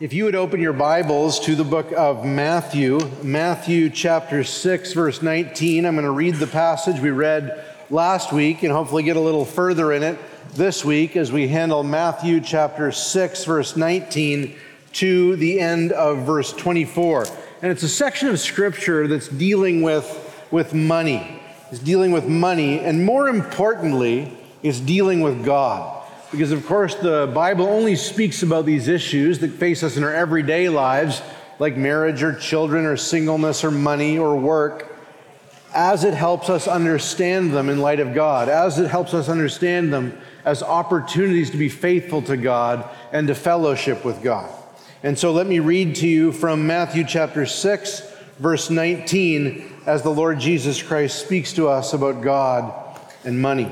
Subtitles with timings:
[0.00, 5.22] If you would open your Bibles to the book of Matthew, Matthew chapter 6, verse
[5.22, 9.20] 19, I'm going to read the passage we read last week and hopefully get a
[9.20, 10.18] little further in it
[10.54, 14.56] this week as we handle Matthew chapter 6, verse 19
[14.94, 17.26] to the end of verse 24.
[17.62, 21.40] And it's a section of scripture that's dealing with, with money.
[21.70, 26.03] It's dealing with money, and more importantly, it's dealing with God.
[26.34, 30.12] Because, of course, the Bible only speaks about these issues that face us in our
[30.12, 31.22] everyday lives,
[31.60, 34.98] like marriage or children or singleness or money or work,
[35.72, 39.92] as it helps us understand them in light of God, as it helps us understand
[39.92, 44.50] them as opportunities to be faithful to God and to fellowship with God.
[45.04, 48.00] And so let me read to you from Matthew chapter 6,
[48.40, 52.74] verse 19, as the Lord Jesus Christ speaks to us about God
[53.24, 53.70] and money.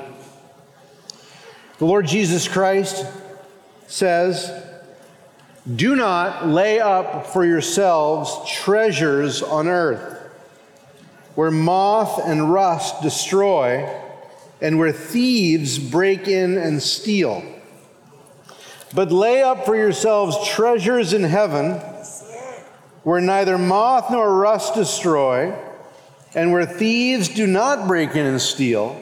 [1.83, 3.05] The Lord Jesus Christ
[3.89, 4.53] says,
[5.75, 10.17] Do not lay up for yourselves treasures on earth,
[11.35, 13.85] where moth and rust destroy,
[14.61, 17.45] and where thieves break in and steal.
[18.95, 21.81] But lay up for yourselves treasures in heaven,
[23.03, 25.53] where neither moth nor rust destroy,
[26.33, 29.02] and where thieves do not break in and steal.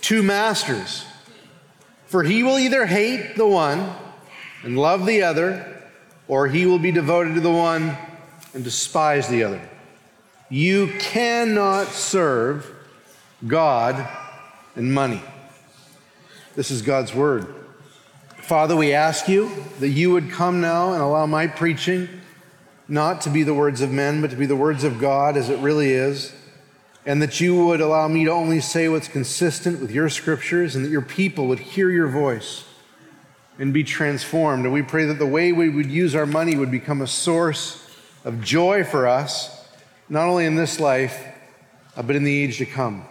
[0.00, 1.04] two masters.
[2.06, 3.92] For he will either hate the one
[4.62, 5.82] and love the other,
[6.26, 7.96] or he will be devoted to the one
[8.54, 9.60] and despise the other.
[10.48, 12.74] You cannot serve
[13.46, 14.08] God
[14.74, 15.22] and money.
[16.56, 17.54] This is God's word.
[18.38, 19.50] Father, we ask you
[19.80, 22.08] that you would come now and allow my preaching
[22.88, 25.50] not to be the words of men, but to be the words of God as
[25.50, 26.32] it really is
[27.08, 30.84] and that you would allow me to only say what's consistent with your scriptures, and
[30.84, 32.64] that your people would hear your voice
[33.58, 34.66] and be transformed.
[34.66, 37.88] And we pray that the way we would use our money would become a source
[38.26, 39.66] of joy for us,
[40.10, 41.18] not only in this life,
[41.96, 43.06] uh, but in the age to come.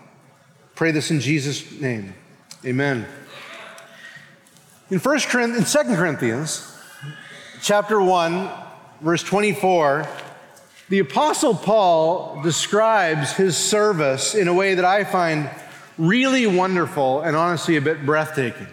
[0.75, 2.13] Pray this in Jesus' name.
[2.63, 3.03] Amen.
[4.91, 6.71] In First Corinthians, in 2 Corinthians,
[7.63, 8.47] chapter 1,
[9.01, 10.07] verse 24,
[10.89, 15.49] the Apostle Paul describes his service in a way that I find
[15.97, 18.67] really wonderful and honestly a bit breathtaking.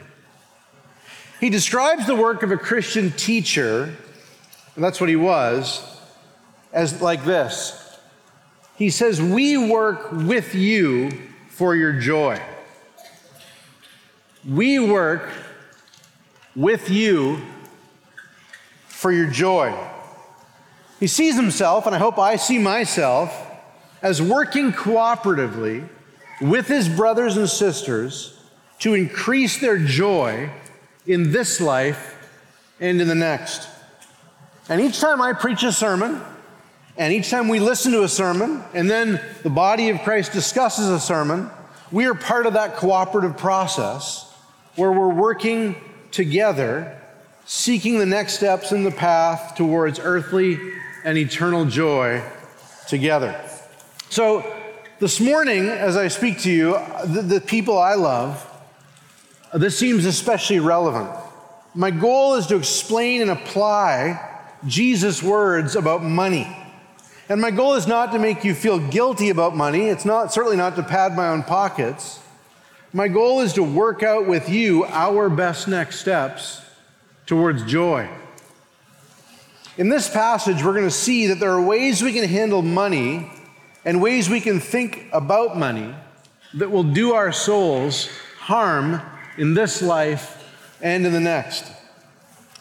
[1.41, 3.95] He describes the work of a Christian teacher,
[4.75, 5.83] and that's what he was,
[6.73, 7.81] as like this.
[8.77, 11.11] He says, We work with you
[11.49, 12.41] for your joy.
[14.49, 15.29] We work
[16.55, 17.41] with you
[18.87, 19.75] for your joy.
[21.01, 23.35] He sees himself, and I hope I see myself,
[24.03, 25.89] as working cooperatively
[26.41, 28.39] with his brothers and sisters
[28.81, 30.51] to increase their joy
[31.07, 32.17] in this life
[32.81, 33.69] and in the next.
[34.69, 36.21] And each time I preach a sermon,
[36.97, 40.89] and each time we listen to a sermon, and then the body of Christ discusses
[40.89, 41.51] a sermon,
[41.91, 44.33] we are part of that cooperative process
[44.77, 45.77] where we're working
[46.11, 47.01] together,
[47.45, 50.59] seeking the next steps in the path towards earthly
[51.05, 52.23] and eternal joy
[52.89, 53.39] together.
[54.09, 54.51] So,
[55.01, 58.51] this morning, as I speak to you, the, the people I love,
[59.53, 61.11] this seems especially relevant.
[61.75, 66.47] My goal is to explain and apply Jesus' words about money.
[67.29, 69.89] And my goal is not to make you feel guilty about money.
[69.89, 72.21] It's not certainly not to pad my own pockets.
[72.93, 76.63] My goal is to work out with you our best next steps
[77.27, 78.09] towards joy.
[79.77, 83.29] In this passage, we're going to see that there are ways we can handle money
[83.85, 85.93] and ways we can think about money
[86.55, 89.03] that will do our souls harm
[89.37, 90.49] in this life
[90.81, 91.65] and in the next.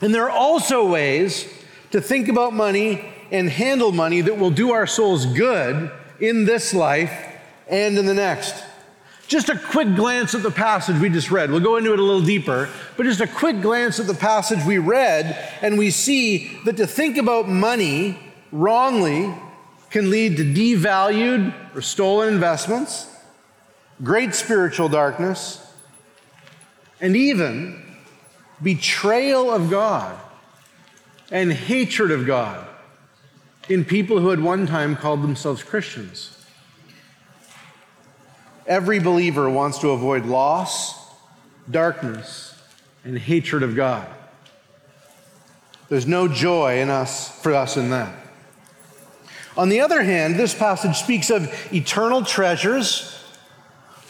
[0.02, 1.48] And there are also ways
[1.92, 6.74] to think about money and handle money that will do our souls good in this
[6.74, 7.12] life
[7.68, 8.56] and in the next.
[9.28, 11.50] Just a quick glance at the passage we just read.
[11.50, 14.64] We'll go into it a little deeper, but just a quick glance at the passage
[14.66, 18.20] we read, and we see that to think about money
[18.52, 19.34] wrongly
[19.90, 23.08] can lead to devalued or stolen investments,
[24.04, 25.66] great spiritual darkness,
[27.00, 27.82] and even
[28.62, 30.18] betrayal of God
[31.32, 32.66] and hatred of God
[33.70, 36.33] in people who at one time called themselves Christians.
[38.66, 40.96] Every believer wants to avoid loss,
[41.70, 42.56] darkness,
[43.04, 44.08] and hatred of God.
[45.90, 48.16] There's no joy in us for us in that.
[49.56, 53.24] On the other hand, this passage speaks of eternal treasures,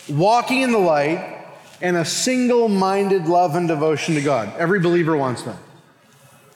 [0.08, 1.46] walking in the light,
[1.82, 4.54] and a single minded love and devotion to God.
[4.58, 5.58] Every believer wants that.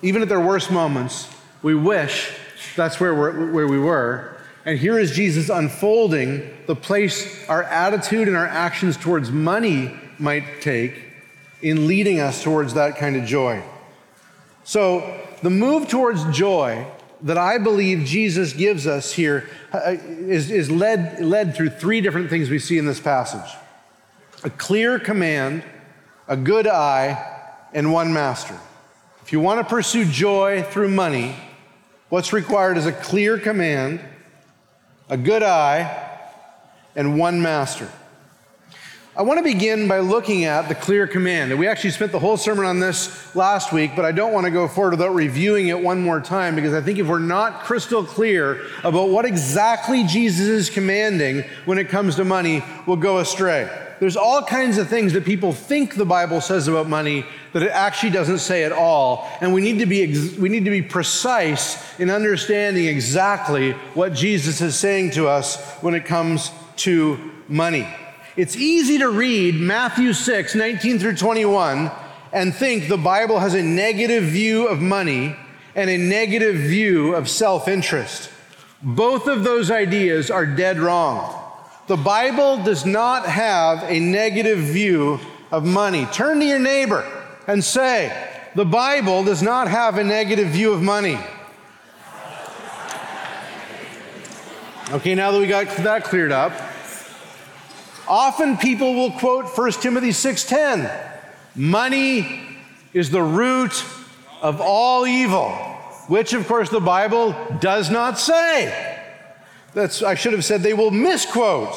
[0.01, 1.27] Even at their worst moments,
[1.61, 2.31] we wish
[2.75, 4.36] that's where, where we were.
[4.67, 10.59] And here is Jesus unfolding the place our attitude and our actions towards money might
[10.59, 11.05] take
[11.61, 13.63] in leading us towards that kind of joy.
[14.65, 16.85] So, the move towards joy
[17.21, 22.29] that I believe Jesus gives us here uh, is, is led, led through three different
[22.29, 23.49] things we see in this passage
[24.43, 25.63] a clear command,
[26.27, 28.59] a good eye, and one master.
[29.21, 31.37] If you want to pursue joy through money,
[32.09, 34.01] what's required is a clear command,
[35.09, 36.03] a good eye,
[36.95, 37.89] and one master.
[39.15, 41.51] I want to begin by looking at the clear command.
[41.51, 44.45] And we actually spent the whole sermon on this last week, but I don't want
[44.45, 47.63] to go forward without reviewing it one more time because I think if we're not
[47.63, 53.17] crystal clear about what exactly Jesus is commanding when it comes to money, we'll go
[53.17, 53.86] astray.
[53.99, 57.71] There's all kinds of things that people think the Bible says about money that it
[57.71, 61.99] actually doesn't say at all, and we need to be we need to be precise
[61.99, 67.87] in understanding exactly what Jesus is saying to us when it comes to money.
[68.35, 71.89] It's easy to read Matthew 6, 19 through 21,
[72.31, 75.35] and think the Bible has a negative view of money
[75.73, 78.29] and a negative view of self interest.
[78.83, 81.36] Both of those ideas are dead wrong.
[81.87, 86.05] The Bible does not have a negative view of money.
[86.07, 87.05] Turn to your neighbor
[87.47, 88.11] and say,
[88.55, 91.17] The Bible does not have a negative view of money.
[94.89, 96.51] Okay, now that we got that cleared up,
[98.05, 100.91] often people will quote 1 Timothy 6:10.
[101.55, 102.41] Money
[102.93, 103.83] is the root
[104.41, 105.51] of all evil,
[106.07, 108.96] which of course the Bible does not say.
[109.77, 111.71] That's, I should have said they will misquote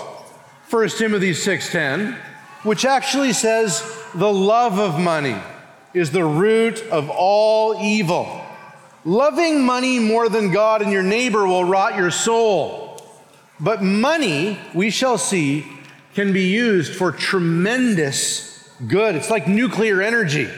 [0.70, 2.16] 1 Timothy 6:10,
[2.62, 5.36] which actually says the love of money
[5.92, 8.42] is the root of all evil.
[9.04, 13.04] Loving money more than God and your neighbor will rot your soul.
[13.60, 15.66] But money, we shall see,
[16.14, 19.14] can be used for tremendous good.
[19.14, 20.48] It's like nuclear energy.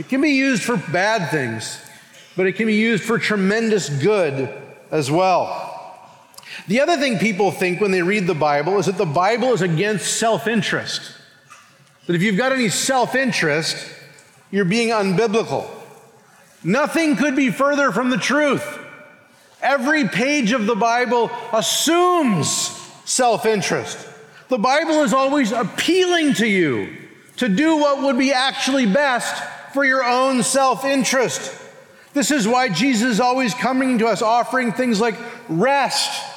[0.00, 1.80] It can be used for bad things,
[2.36, 4.52] but it can be used for tremendous good
[4.90, 5.76] as well.
[6.70, 9.60] The other thing people think when they read the Bible is that the Bible is
[9.60, 11.02] against self interest.
[12.06, 13.92] That if you've got any self interest,
[14.52, 15.68] you're being unbiblical.
[16.62, 18.78] Nothing could be further from the truth.
[19.60, 22.48] Every page of the Bible assumes
[23.04, 24.08] self interest.
[24.46, 26.96] The Bible is always appealing to you
[27.38, 29.42] to do what would be actually best
[29.74, 31.52] for your own self interest.
[32.14, 35.16] This is why Jesus is always coming to us offering things like
[35.48, 36.36] rest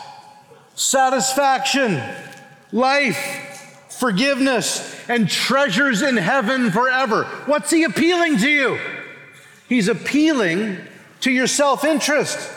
[0.75, 2.01] satisfaction,
[2.71, 7.25] life, forgiveness, and treasures in heaven forever.
[7.45, 8.79] What's he appealing to you?
[9.69, 10.77] He's appealing
[11.21, 12.51] to your self interest.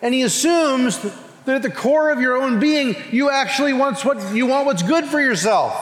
[0.00, 0.98] And he assumes
[1.44, 4.82] that at the core of your own being, you actually want, what, you want what's
[4.82, 5.72] good for yourself.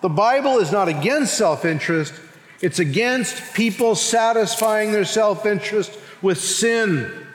[0.00, 2.14] The Bible is not against self interest,
[2.60, 7.25] it's against people satisfying their self interest with sin.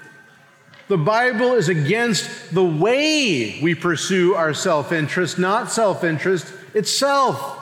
[0.92, 7.60] The Bible is against the way we pursue our self interest, not self interest itself.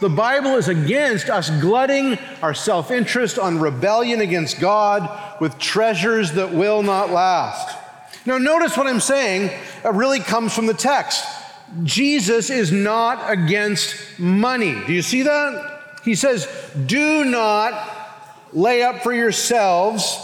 [0.00, 6.32] The Bible is against us glutting our self interest on rebellion against God with treasures
[6.32, 7.76] that will not last.
[8.24, 9.50] Now, notice what I'm saying
[9.84, 11.22] it really comes from the text.
[11.84, 14.72] Jesus is not against money.
[14.86, 15.82] Do you see that?
[16.02, 16.48] He says,
[16.86, 17.74] Do not
[18.54, 20.16] lay up for yourselves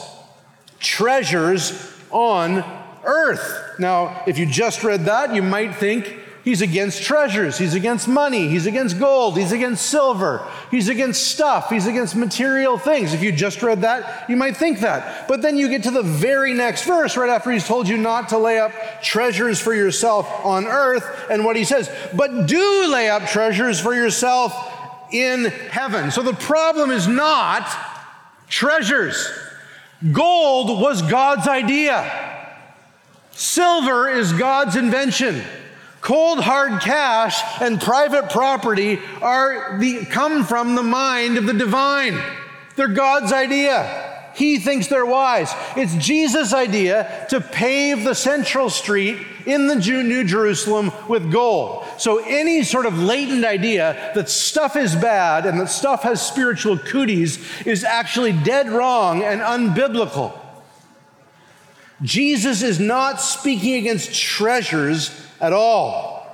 [0.78, 2.64] treasures on
[3.04, 3.78] earth.
[3.78, 8.48] Now, if you just read that, you might think he's against treasures, he's against money,
[8.48, 13.12] he's against gold, he's against silver, he's against stuff, he's against material things.
[13.12, 15.28] If you just read that, you might think that.
[15.28, 18.30] But then you get to the very next verse, right after he's told you not
[18.30, 23.10] to lay up treasures for yourself on earth, and what he says, but do lay
[23.10, 24.54] up treasures for yourself
[25.12, 26.10] in heaven.
[26.10, 27.68] So the problem is not
[28.48, 29.28] treasures.
[30.12, 32.10] Gold was God's idea.
[33.32, 35.42] Silver is God's invention.
[36.00, 42.18] Cold hard cash and private property are the, come from the mind of the divine.
[42.76, 44.32] They're God's idea.
[44.34, 45.52] He thinks they're wise.
[45.76, 51.84] It's Jesus' idea to pave the central street in the New Jerusalem with gold.
[51.98, 56.78] So, any sort of latent idea that stuff is bad and that stuff has spiritual
[56.78, 60.36] cooties is actually dead wrong and unbiblical.
[62.02, 65.10] Jesus is not speaking against treasures
[65.40, 66.26] at all,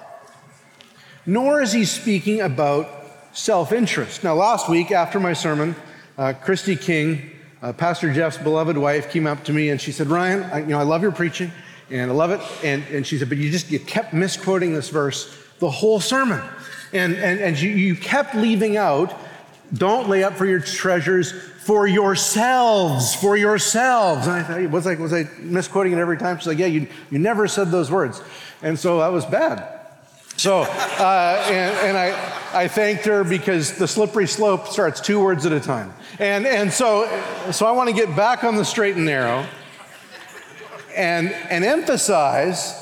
[1.26, 2.88] nor is he speaking about
[3.32, 4.24] self interest.
[4.24, 5.76] Now, last week after my sermon,
[6.18, 10.08] uh, Christy King uh, Pastor Jeff's beloved wife came up to me and she said,
[10.08, 11.52] Ryan, I, you know, I love your preaching
[11.92, 12.40] and I love it.
[12.64, 16.42] And, and she said, but you just, you kept misquoting this verse the whole sermon.
[16.92, 19.14] And, and, and you, you kept leaving out,
[19.72, 21.32] don't lay up for your treasures
[21.62, 24.26] for yourselves, for yourselves.
[24.26, 26.38] And I thought, was I, was I misquoting it every time?
[26.38, 28.20] She's like, yeah, you, you never said those words.
[28.62, 29.80] And so that was bad.
[30.36, 35.46] So, uh, and, and I, I thanked her because the slippery slope starts two words
[35.46, 35.94] at a time.
[36.18, 37.06] And, and so,
[37.52, 39.46] so I want to get back on the straight and narrow
[40.94, 42.78] and, and emphasize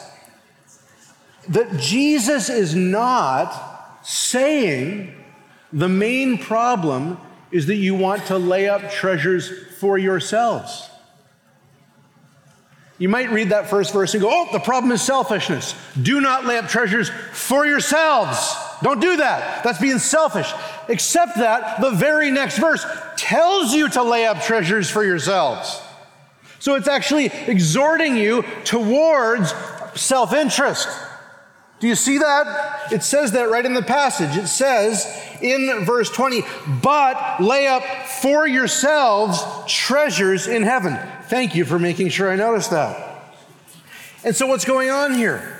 [1.48, 5.14] that Jesus is not saying
[5.72, 7.18] the main problem
[7.50, 10.88] is that you want to lay up treasures for yourselves.
[12.98, 15.74] You might read that first verse and go, oh, the problem is selfishness.
[16.00, 18.54] Do not lay up treasures for yourselves.
[18.82, 19.64] Don't do that.
[19.64, 20.52] That's being selfish.
[20.86, 22.84] Except that the very next verse
[23.16, 25.80] tells you to lay up treasures for yourselves.
[26.60, 29.52] So it's actually exhorting you towards
[29.94, 30.88] self interest.
[31.80, 32.92] Do you see that?
[32.92, 34.36] It says that right in the passage.
[34.36, 35.06] It says
[35.40, 36.42] in verse 20,
[36.82, 40.98] but lay up for yourselves treasures in heaven.
[41.24, 43.24] Thank you for making sure I noticed that.
[44.22, 45.56] And so, what's going on here?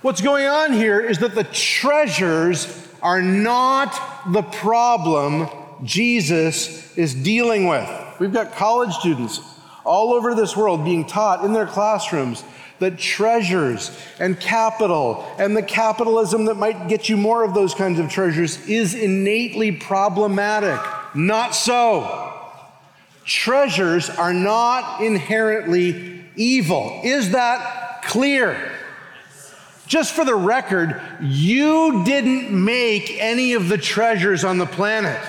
[0.00, 5.48] What's going on here is that the treasures are not the problem
[5.84, 7.86] Jesus is dealing with.
[8.18, 9.40] We've got college students
[9.88, 12.44] all over this world being taught in their classrooms
[12.78, 17.98] that treasures and capital and the capitalism that might get you more of those kinds
[17.98, 20.78] of treasures is innately problematic.
[21.14, 22.32] Not so.
[23.24, 27.00] Treasures are not inherently evil.
[27.02, 28.72] Is that clear?
[29.86, 35.20] Just for the record, you didn't make any of the treasures on the planet.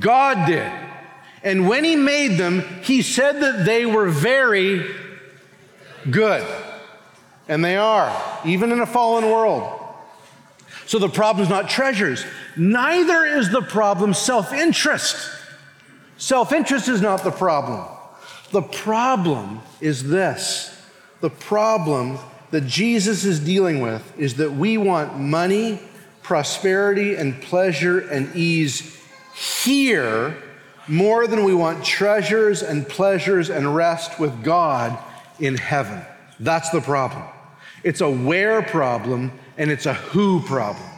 [0.00, 0.87] God did.
[1.42, 4.84] And when He made them, He said that they were very
[6.10, 6.46] good.
[7.48, 8.14] And they are,
[8.44, 9.74] even in a fallen world.
[10.86, 12.24] So the problem is not treasures.
[12.56, 15.16] Neither is the problem self interest.
[16.16, 17.86] Self interest is not the problem.
[18.52, 20.74] The problem is this
[21.20, 22.18] the problem
[22.50, 25.78] that Jesus is dealing with is that we want money,
[26.22, 28.98] prosperity, and pleasure and ease
[29.64, 30.42] here
[30.88, 34.98] more than we want treasures and pleasures and rest with God
[35.38, 36.02] in heaven.
[36.40, 37.24] That's the problem.
[37.84, 40.88] It's a where problem and it's a who problem.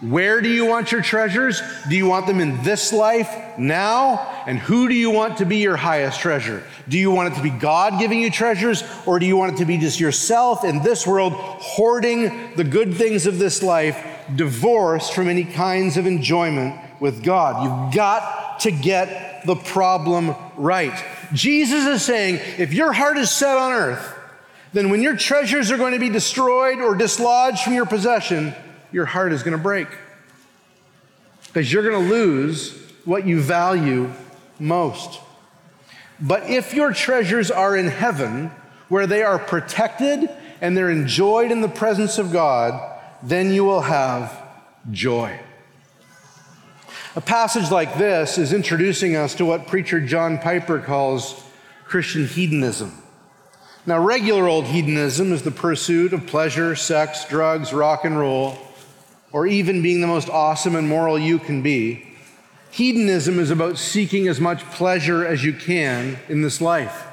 [0.00, 1.62] Where do you want your treasures?
[1.88, 4.44] Do you want them in this life now?
[4.46, 6.62] And who do you want to be your highest treasure?
[6.88, 9.56] Do you want it to be God giving you treasures, or do you want it
[9.58, 15.14] to be just yourself in this world hoarding the good things of this life, divorced
[15.14, 17.64] from any kinds of enjoyment with God?
[17.64, 20.94] You've got to get the problem right.
[21.32, 24.16] Jesus is saying if your heart is set on earth,
[24.72, 28.54] then when your treasures are going to be destroyed or dislodged from your possession,
[28.92, 29.88] your heart is going to break.
[31.46, 32.72] Because you're going to lose
[33.04, 34.10] what you value
[34.58, 35.20] most.
[36.20, 38.50] But if your treasures are in heaven,
[38.88, 40.28] where they are protected
[40.60, 44.40] and they're enjoyed in the presence of God, then you will have
[44.90, 45.38] joy.
[47.16, 51.40] A passage like this is introducing us to what preacher John Piper calls
[51.84, 52.92] Christian hedonism.
[53.86, 58.58] Now, regular old hedonism is the pursuit of pleasure, sex, drugs, rock and roll
[59.30, 62.06] or even being the most awesome and moral you can be.
[62.70, 67.04] Hedonism is about seeking as much pleasure as you can in this life.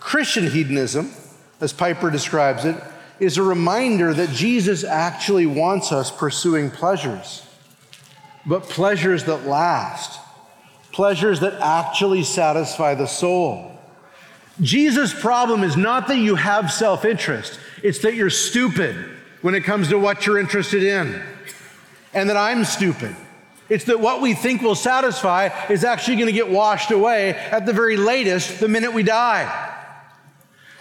[0.00, 1.10] Christian hedonism,
[1.60, 2.76] as Piper describes it,
[3.20, 7.45] is a reminder that Jesus actually wants us pursuing pleasures,
[8.46, 10.20] but pleasures that last,
[10.92, 13.72] pleasures that actually satisfy the soul.
[14.60, 18.96] Jesus' problem is not that you have self interest, it's that you're stupid
[19.42, 21.22] when it comes to what you're interested in,
[22.14, 23.14] and that I'm stupid.
[23.68, 27.66] It's that what we think will satisfy is actually going to get washed away at
[27.66, 29.75] the very latest the minute we die.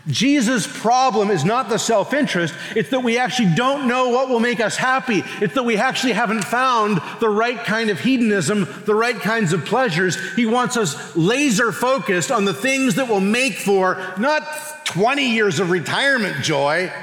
[0.07, 4.39] Jesus' problem is not the self interest, it's that we actually don't know what will
[4.39, 5.23] make us happy.
[5.41, 9.65] It's that we actually haven't found the right kind of hedonism, the right kinds of
[9.65, 10.15] pleasures.
[10.35, 14.43] He wants us laser focused on the things that will make for not
[14.85, 16.93] 20 years of retirement joy,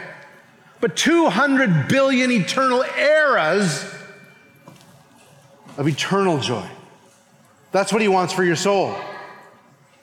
[0.81, 3.85] but 200 billion eternal eras
[5.77, 6.69] of eternal joy.
[7.73, 8.95] That's what He wants for your soul.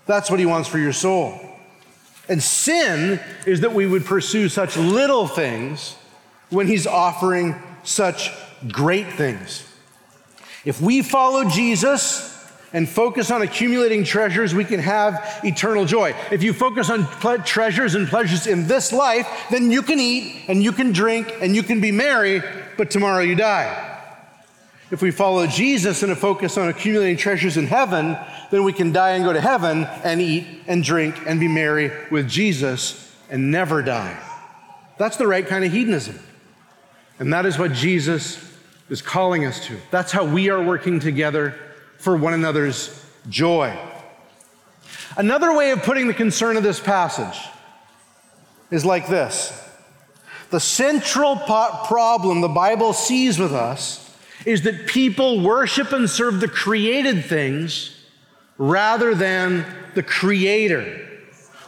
[0.05, 1.48] That's what He wants for your soul.
[2.29, 5.95] And sin is that we would pursue such little things
[6.49, 8.31] when He's offering such
[8.71, 9.65] great things.
[10.63, 12.29] If we follow Jesus
[12.71, 16.13] and focus on accumulating treasures, we can have eternal joy.
[16.31, 20.45] If you focus on ple- treasures and pleasures in this life, then you can eat
[20.47, 22.43] and you can drink and you can be merry,
[22.77, 23.87] but tomorrow you die.
[24.91, 28.17] If we follow Jesus and focus on accumulating treasures in heaven,
[28.51, 31.91] then we can die and go to heaven and eat and drink and be merry
[32.09, 34.17] with Jesus and never die.
[34.97, 36.19] That's the right kind of hedonism.
[37.19, 38.43] And that is what Jesus
[38.89, 39.77] is calling us to.
[39.91, 41.55] That's how we are working together
[41.97, 43.77] for one another's joy.
[45.17, 47.39] Another way of putting the concern of this passage
[48.71, 49.53] is like this
[50.49, 54.05] The central problem the Bible sees with us
[54.45, 57.95] is that people worship and serve the created things
[58.59, 61.07] rather than the creator.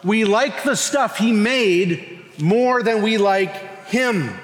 [0.03, 4.38] We like the stuff he made more than we like him.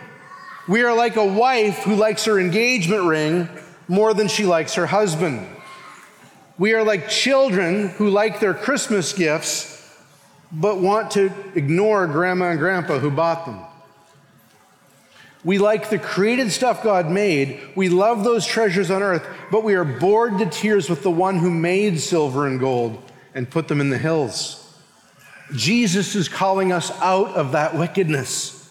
[0.67, 3.49] We are like a wife who likes her engagement ring
[3.87, 5.47] more than she likes her husband.
[6.57, 9.75] We are like children who like their Christmas gifts
[10.51, 13.59] but want to ignore grandma and grandpa who bought them.
[15.47, 17.61] We like the created stuff God made.
[17.73, 21.37] We love those treasures on earth, but we are bored to tears with the one
[21.37, 23.01] who made silver and gold
[23.33, 24.77] and put them in the hills.
[25.53, 28.69] Jesus is calling us out of that wickedness.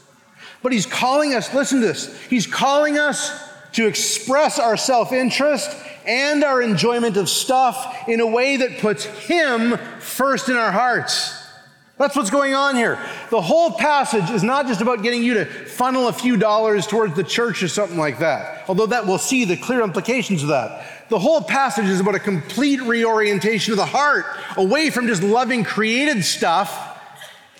[0.62, 3.32] But he's calling us, listen to this, he's calling us
[3.72, 9.06] to express our self interest and our enjoyment of stuff in a way that puts
[9.06, 11.45] him first in our hearts.
[11.98, 12.98] That's what's going on here.
[13.30, 17.16] The whole passage is not just about getting you to funnel a few dollars towards
[17.16, 21.08] the church or something like that, although that we'll see the clear implications of that.
[21.08, 24.26] The whole passage is about a complete reorientation of the heart
[24.58, 27.00] away from just loving created stuff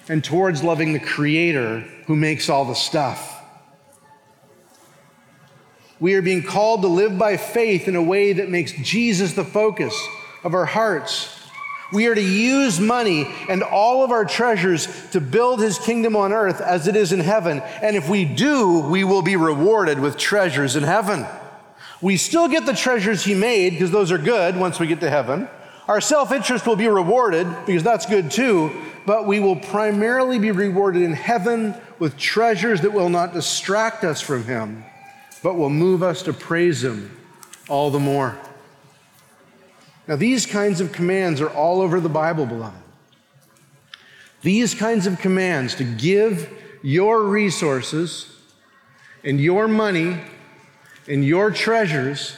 [0.08, 3.32] and towards loving the creator who makes all the stuff.
[5.98, 9.44] We are being called to live by faith in a way that makes Jesus the
[9.44, 9.98] focus
[10.44, 11.35] of our hearts
[11.92, 16.32] we are to use money and all of our treasures to build his kingdom on
[16.32, 17.60] earth as it is in heaven.
[17.82, 21.26] And if we do, we will be rewarded with treasures in heaven.
[22.02, 25.10] We still get the treasures he made because those are good once we get to
[25.10, 25.48] heaven.
[25.88, 28.72] Our self interest will be rewarded because that's good too,
[29.06, 34.20] but we will primarily be rewarded in heaven with treasures that will not distract us
[34.20, 34.84] from him,
[35.42, 37.16] but will move us to praise him
[37.68, 38.36] all the more.
[40.08, 42.78] Now, these kinds of commands are all over the Bible, beloved.
[44.42, 46.48] These kinds of commands to give
[46.82, 48.32] your resources
[49.24, 50.20] and your money
[51.08, 52.36] and your treasures,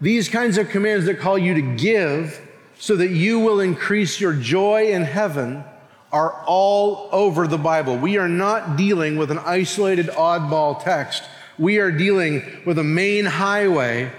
[0.00, 2.40] these kinds of commands that call you to give
[2.78, 5.64] so that you will increase your joy in heaven
[6.10, 7.96] are all over the Bible.
[7.96, 11.22] We are not dealing with an isolated oddball text.
[11.58, 14.10] We are dealing with a main highway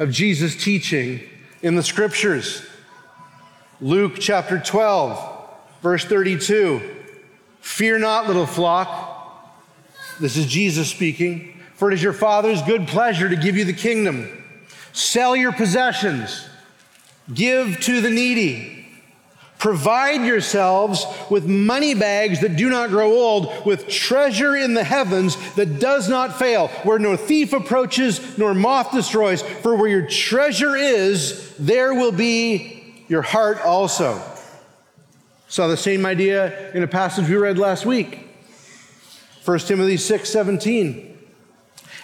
[0.00, 1.20] of Jesus' teaching
[1.62, 2.66] in the scriptures.
[3.80, 5.50] Luke chapter 12,
[5.82, 6.80] verse 32.
[7.60, 9.14] Fear not, little flock.
[10.20, 11.60] This is Jesus speaking.
[11.74, 14.44] For it is your Father's good pleasure to give you the kingdom.
[14.92, 16.48] Sell your possessions,
[17.32, 18.75] give to the needy.
[19.58, 25.36] Provide yourselves with money bags that do not grow old, with treasure in the heavens
[25.54, 29.42] that does not fail, where no thief approaches nor moth destroys.
[29.42, 34.20] For where your treasure is, there will be your heart also.
[35.48, 38.26] Saw the same idea in a passage we read last week
[39.44, 41.18] 1 Timothy 6 17.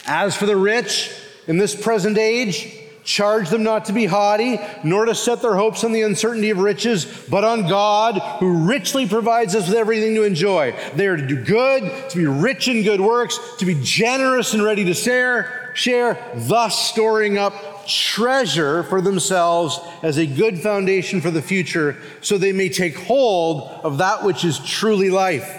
[0.06, 1.10] As for the rich
[1.46, 5.82] in this present age, Charge them not to be haughty, nor to set their hopes
[5.82, 10.22] on the uncertainty of riches, but on God, who richly provides us with everything to
[10.22, 10.72] enjoy.
[10.94, 14.62] They are to do good, to be rich in good works, to be generous and
[14.62, 17.54] ready to share, share, thus storing up
[17.88, 23.68] treasure for themselves as a good foundation for the future, so they may take hold
[23.82, 25.58] of that which is truly life.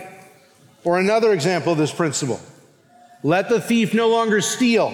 [0.85, 2.39] Or another example of this principle
[3.21, 4.91] let the thief no longer steal.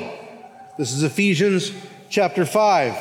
[0.78, 1.72] This is Ephesians
[2.10, 2.96] chapter 5.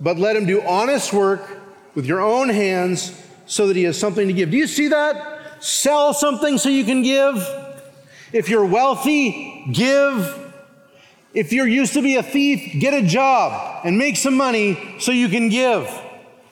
[0.00, 1.60] But let him do honest work
[1.94, 4.50] with your own hands so that he has something to give.
[4.50, 5.36] Do you see that?
[5.60, 7.36] sell something so you can give.
[8.32, 10.42] If you're wealthy, give.
[11.34, 15.12] If you're used to be a thief, get a job and make some money so
[15.12, 15.88] you can give.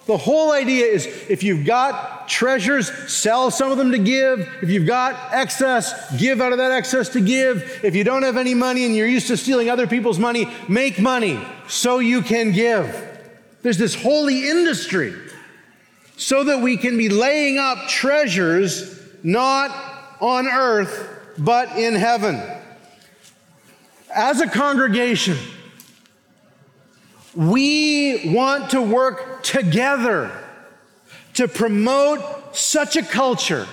[0.07, 4.41] The whole idea is if you've got treasures, sell some of them to give.
[4.63, 7.81] If you've got excess, give out of that excess to give.
[7.83, 10.99] If you don't have any money and you're used to stealing other people's money, make
[10.99, 13.13] money so you can give.
[13.63, 15.15] There's this holy industry
[16.19, 19.71] so that we can be laying up treasures not
[20.21, 22.43] on earth, but in heaven.
[24.15, 25.37] As a congregation,
[27.37, 30.31] we want to work together
[31.35, 33.67] to promote such a culture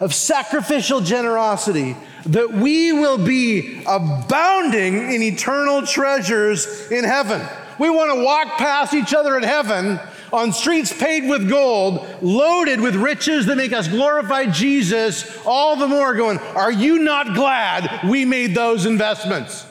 [0.00, 7.44] of sacrificial generosity that we will be abounding in eternal treasures in heaven.
[7.78, 10.00] We want to walk past each other in heaven
[10.32, 15.88] on streets paved with gold, loaded with riches that make us glorify Jesus all the
[15.88, 19.64] more, going, Are you not glad we made those investments?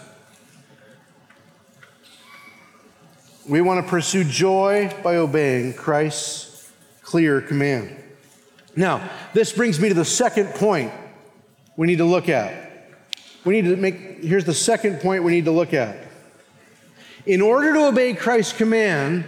[3.48, 6.70] We want to pursue joy by obeying Christ's
[7.02, 7.96] clear command.
[8.76, 10.92] Now, this brings me to the second point
[11.78, 12.92] we need to look at.
[13.46, 15.98] We need to make, here's the second point we need to look at.
[17.26, 19.24] In order to obey Christ's command,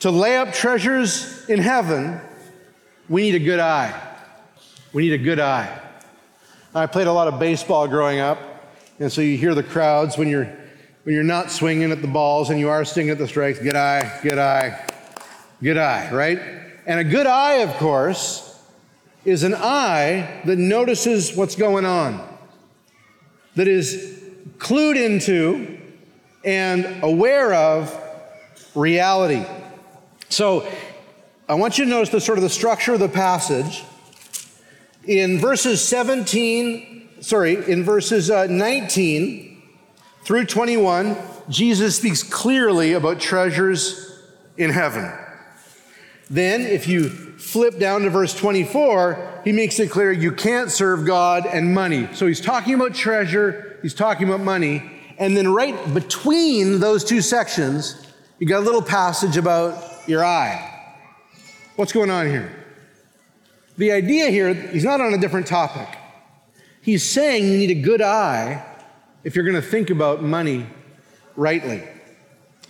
[0.00, 2.20] to lay up treasures in heaven,
[3.08, 3.94] we need a good eye.
[4.92, 5.80] We need a good eye.
[6.74, 8.38] I played a lot of baseball growing up,
[8.98, 10.52] and so you hear the crowds when you're
[11.04, 13.76] when you're not swinging at the balls and you are stinging at the strikes, good
[13.76, 14.86] eye, good eye,
[15.62, 16.38] good eye, right?
[16.86, 18.46] And a good eye, of course,
[19.24, 22.26] is an eye that notices what's going on,
[23.54, 24.20] that is
[24.58, 25.78] clued into
[26.44, 27.94] and aware of
[28.74, 29.44] reality.
[30.28, 30.70] So
[31.48, 33.84] I want you to notice the sort of the structure of the passage.
[35.04, 39.49] In verses 17, sorry, in verses uh, 19,
[40.30, 41.16] through 21,
[41.48, 44.16] Jesus speaks clearly about treasures
[44.56, 45.12] in heaven.
[46.30, 51.04] Then, if you flip down to verse 24, he makes it clear you can't serve
[51.04, 52.08] God and money.
[52.14, 54.88] So he's talking about treasure, he's talking about money.
[55.18, 58.00] And then, right between those two sections,
[58.38, 60.94] you got a little passage about your eye.
[61.74, 62.52] What's going on here?
[63.78, 65.88] The idea here, he's not on a different topic.
[66.82, 68.64] He's saying you need a good eye
[69.24, 70.66] if you're going to think about money
[71.36, 71.82] rightly.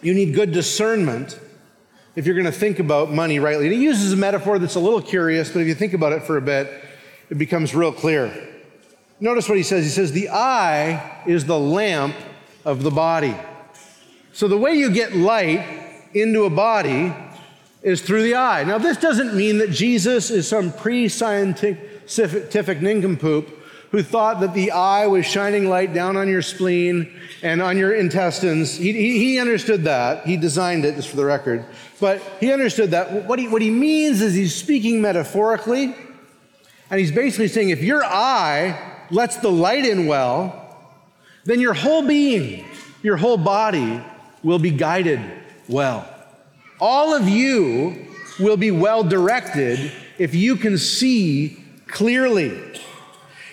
[0.02, 1.38] You need good discernment
[2.16, 3.66] if you're going to think about money rightly.
[3.66, 6.22] And he uses a metaphor that's a little curious, but if you think about it
[6.22, 6.68] for a bit,
[7.28, 8.48] it becomes real clear.
[9.20, 9.84] Notice what he says.
[9.84, 12.16] He says, The eye is the lamp
[12.64, 13.36] of the body.
[14.32, 15.66] So the way you get light
[16.14, 17.12] into a body
[17.82, 18.64] is through the eye.
[18.64, 23.59] Now, this doesn't mean that Jesus is some pre scientific nincompoop
[23.90, 27.92] who thought that the eye was shining light down on your spleen and on your
[27.92, 28.76] intestines.
[28.76, 30.26] He, he, he, understood that.
[30.26, 31.64] He designed it, just for the record.
[31.98, 33.24] But he understood that.
[33.26, 35.94] What he, what he means is he's speaking metaphorically.
[36.90, 38.78] And he's basically saying if your eye
[39.10, 40.56] lets the light in well,
[41.44, 42.64] then your whole being,
[43.02, 44.02] your whole body
[44.42, 45.20] will be guided
[45.68, 46.08] well.
[46.80, 48.06] All of you
[48.38, 52.58] will be well directed if you can see clearly.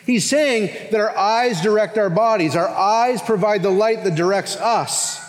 [0.07, 4.55] He's saying that our eyes direct our bodies, our eyes provide the light that directs
[4.55, 5.21] us.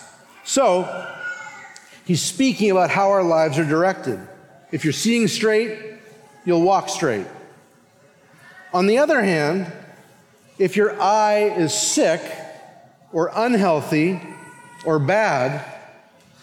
[0.45, 1.17] So,
[2.05, 4.21] he's speaking about how our lives are directed.
[4.71, 5.99] If you're seeing straight,
[6.45, 7.27] you'll walk straight.
[8.73, 9.73] On the other hand,
[10.59, 12.23] if your eye is sick
[13.12, 14.21] or unhealthy
[14.85, 15.64] or bad,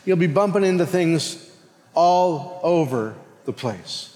[0.04, 1.56] you'll be bumping into things
[1.93, 4.13] all over the place.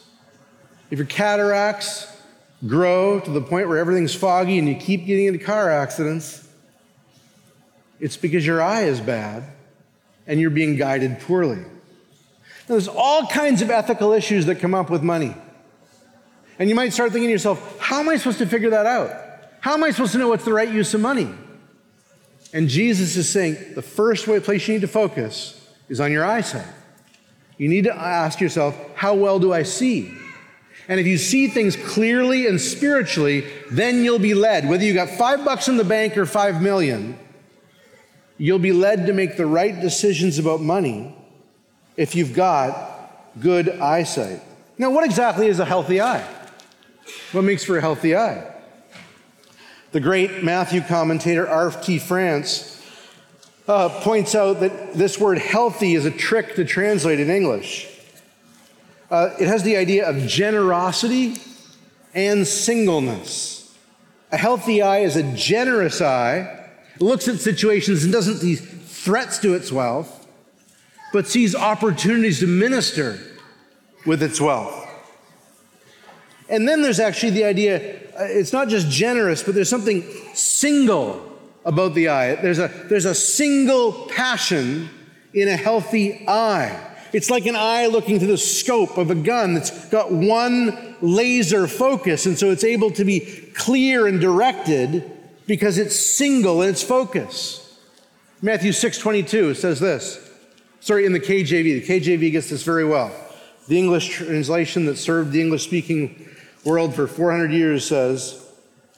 [0.91, 2.05] If your cataracts
[2.67, 6.47] grow to the point where everything's foggy and you keep getting into car accidents,
[7.99, 9.43] it's because your eye is bad
[10.27, 11.57] and you're being guided poorly.
[11.57, 15.35] Now, there's all kinds of ethical issues that come up with money.
[16.59, 19.11] And you might start thinking to yourself, how am I supposed to figure that out?
[19.61, 21.29] How am I supposed to know what's the right use of money?
[22.53, 25.55] And Jesus is saying the first way, place you need to focus
[25.87, 26.67] is on your eyesight.
[27.57, 30.13] You need to ask yourself, how well do I see?
[30.89, 34.67] And if you see things clearly and spiritually, then you'll be led.
[34.67, 37.17] Whether you got five bucks in the bank or five million,
[38.39, 41.15] you'll be led to make the right decisions about money
[41.95, 44.41] if you've got good eyesight.
[44.79, 46.27] Now, what exactly is a healthy eye?
[47.33, 48.51] What makes for a healthy eye?
[49.91, 51.99] The great Matthew commentator R.T.
[51.99, 52.83] France
[53.67, 57.88] uh, points out that this word healthy is a trick to translate in English.
[59.09, 61.35] Uh, it has the idea of generosity
[62.13, 63.75] and singleness.
[64.31, 66.69] A healthy eye is a generous eye,
[66.99, 70.27] looks at situations and doesn't see threats to its wealth,
[71.11, 73.19] but sees opportunities to minister
[74.05, 74.87] with its wealth.
[76.49, 81.25] And then there's actually the idea uh, it's not just generous, but there's something single
[81.63, 82.35] about the eye.
[82.35, 84.89] There's a, there's a single passion
[85.33, 86.88] in a healthy eye.
[87.11, 91.67] It's like an eye looking through the scope of a gun that's got one laser
[91.67, 93.19] focus, and so it's able to be
[93.55, 95.11] clear and directed
[95.47, 97.79] because it's single in its focus.
[98.41, 100.19] Matthew 6:22 says this.
[100.79, 101.85] Sorry, in the KJV.
[101.85, 103.11] The KJV gets this very well.
[103.67, 106.27] The English translation that served the English speaking
[106.63, 108.45] world for 400 years says,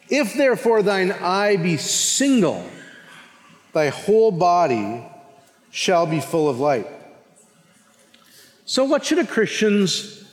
[0.10, 2.65] If therefore thine eye be single,
[3.74, 5.04] thy whole body
[5.71, 6.88] shall be full of light.
[8.71, 10.23] So, what should a Christian's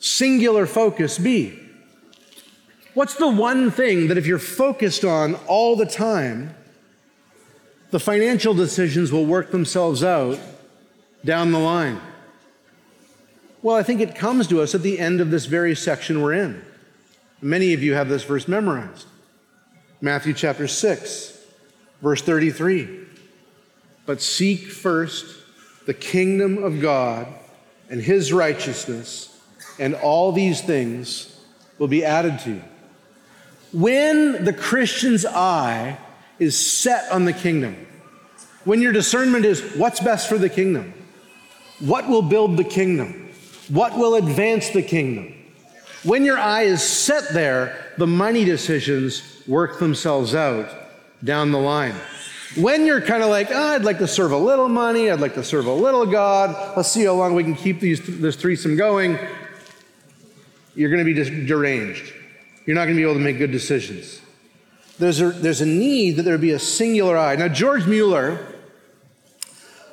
[0.00, 1.56] singular focus be?
[2.94, 6.52] What's the one thing that if you're focused on all the time,
[7.92, 10.36] the financial decisions will work themselves out
[11.24, 12.00] down the line?
[13.62, 16.32] Well, I think it comes to us at the end of this very section we're
[16.32, 16.64] in.
[17.40, 19.06] Many of you have this verse memorized.
[20.00, 21.38] Matthew chapter 6,
[22.02, 23.06] verse 33.
[24.06, 25.24] But seek first
[25.86, 27.32] the kingdom of God
[27.88, 29.38] and his righteousness,
[29.78, 31.38] and all these things
[31.78, 32.62] will be added to you.
[33.72, 35.98] When the Christian's eye
[36.38, 37.86] is set on the kingdom,
[38.64, 40.92] when your discernment is what's best for the kingdom,
[41.80, 43.30] what will build the kingdom,
[43.68, 45.34] what will advance the kingdom,
[46.02, 50.68] when your eye is set there, the money decisions work themselves out
[51.24, 51.94] down the line.
[52.54, 55.34] When you're kind of like, oh, I'd like to serve a little money, I'd like
[55.34, 58.76] to serve a little God, let's see how long we can keep these, this threesome
[58.76, 59.18] going,
[60.74, 62.12] you're going to be deranged.
[62.64, 64.20] You're not going to be able to make good decisions.
[64.98, 67.36] There's a, there's a need that there be a singular eye.
[67.36, 68.46] Now, George Mueller,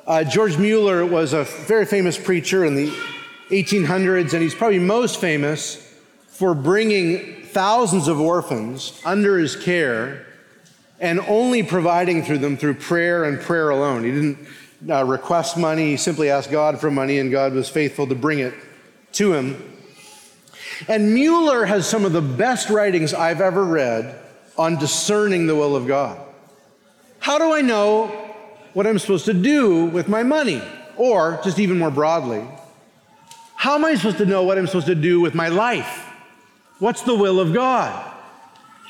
[0.06, 2.88] uh, George Mueller was a very famous preacher in the
[3.50, 5.94] 1800s, and he's probably most famous
[6.28, 10.26] for bringing thousands of orphans under his care
[11.04, 14.04] and only providing through them through prayer and prayer alone.
[14.04, 14.38] He didn't
[14.88, 18.38] uh, request money, he simply asked God for money, and God was faithful to bring
[18.38, 18.54] it
[19.12, 19.72] to him.
[20.88, 24.18] And Mueller has some of the best writings I've ever read
[24.56, 26.18] on discerning the will of God.
[27.18, 28.06] How do I know
[28.72, 30.62] what I'm supposed to do with my money?
[30.96, 32.46] Or, just even more broadly,
[33.56, 36.08] how am I supposed to know what I'm supposed to do with my life?
[36.78, 38.12] What's the will of God?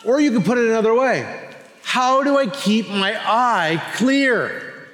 [0.04, 1.43] Or you could put it another way
[1.94, 4.88] how do I keep my eye clear?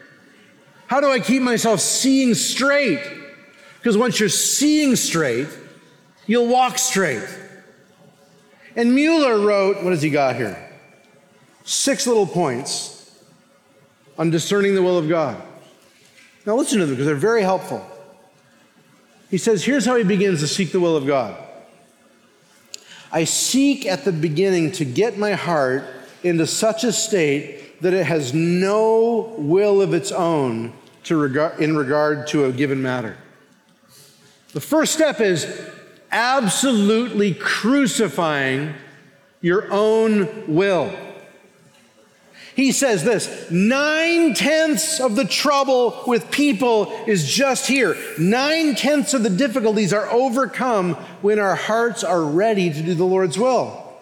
[0.87, 3.01] How do I keep myself seeing straight?
[3.79, 5.49] Because once you're seeing straight,
[6.27, 7.27] you'll walk straight.
[8.77, 10.59] And Mueller wrote, what has he got here?
[11.65, 13.19] Six little points
[14.19, 15.41] on discerning the will of God.
[16.45, 17.83] Now listen to them because they're very helpful.
[19.31, 21.35] He says, here's how he begins to seek the will of God.
[23.11, 25.85] I seek at the beginning to get my heart
[26.23, 30.73] into such a state that it has no will of its own
[31.05, 33.17] to regard, in regard to a given matter.
[34.53, 35.47] The first step is
[36.11, 38.75] absolutely crucifying
[39.41, 40.93] your own will.
[42.57, 47.97] He says this nine tenths of the trouble with people is just here.
[48.19, 53.05] Nine tenths of the difficulties are overcome when our hearts are ready to do the
[53.05, 53.95] Lord's will,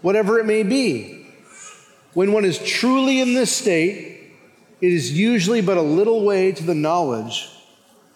[0.00, 1.21] whatever it may be.
[2.14, 4.20] When one is truly in this state,
[4.80, 7.48] it is usually but a little way to the knowledge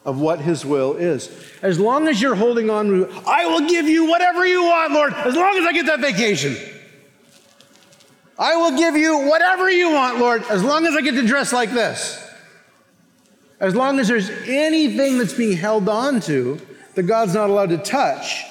[0.04, 1.30] of what his will is.
[1.62, 5.34] As long as you're holding on I will give you whatever you want, Lord, as
[5.34, 6.56] long as I get that vacation.
[8.38, 11.52] I will give you whatever you want, Lord, as long as I get to dress
[11.52, 12.22] like this.
[13.58, 16.60] As long as there's anything that's being held on to
[16.94, 18.44] that God's not allowed to touch.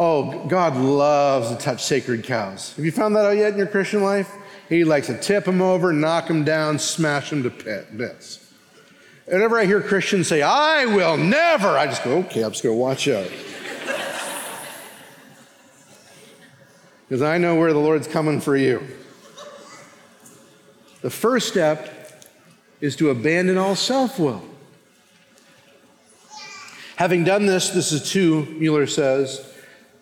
[0.00, 2.72] Oh, God loves to touch sacred cows.
[2.76, 4.32] Have you found that out yet in your Christian life?
[4.68, 7.50] He likes to tip them over, knock them down, smash them to
[7.96, 8.48] bits.
[9.24, 12.76] Whenever I hear Christians say, I will never, I just go, okay, I'm just going
[12.76, 13.28] to watch out.
[17.08, 18.86] because I know where the Lord's coming for you.
[21.00, 22.24] The first step
[22.80, 24.44] is to abandon all self will.
[26.94, 29.57] Having done this, this is two, Mueller says,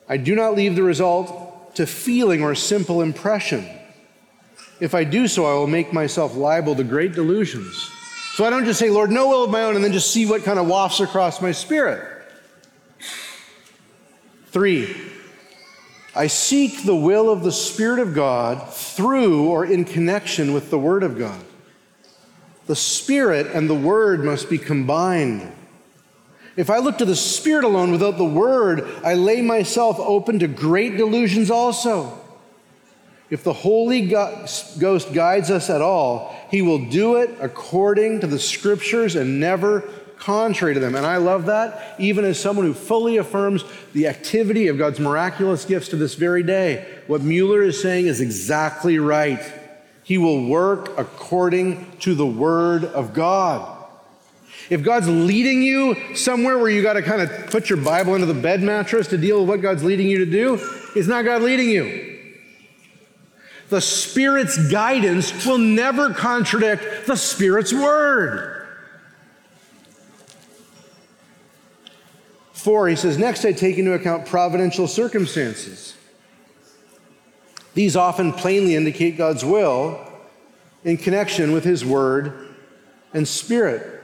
[0.09, 3.69] I do not leave the result to feeling or simple impression.
[4.81, 7.90] If I do so, I will make myself liable to great delusions.
[8.35, 10.27] So I don't just say, Lord, no will of my own, and then just see
[10.27, 12.07] what kind of wafts across my spirit.
[14.49, 14.95] Three,
[16.14, 20.79] I seek the will of the Spirit of God through or in connection with the
[20.79, 21.45] Word of God.
[22.66, 25.53] The Spirit and the Word must be combined.
[26.57, 30.49] If I look to the Spirit alone without the Word, I lay myself open to
[30.49, 32.19] great delusions also.
[33.29, 38.38] If the Holy Ghost guides us at all, He will do it according to the
[38.38, 39.83] Scriptures and never
[40.19, 40.95] contrary to them.
[40.95, 45.64] And I love that, even as someone who fully affirms the activity of God's miraculous
[45.64, 46.87] gifts to this very day.
[47.07, 49.42] What Mueller is saying is exactly right.
[50.05, 53.75] He will work according to the Word of God.
[54.68, 58.26] If God's leading you somewhere where you got to kind of put your Bible into
[58.26, 60.59] the bed mattress to deal with what God's leading you to do,
[60.94, 62.14] it's not God leading you.
[63.68, 68.66] The Spirit's guidance will never contradict the Spirit's word.
[72.52, 75.96] Four, he says, next I take into account providential circumstances.
[77.74, 80.00] These often plainly indicate God's will
[80.83, 82.57] in connection with his word
[83.12, 83.95] and spirit.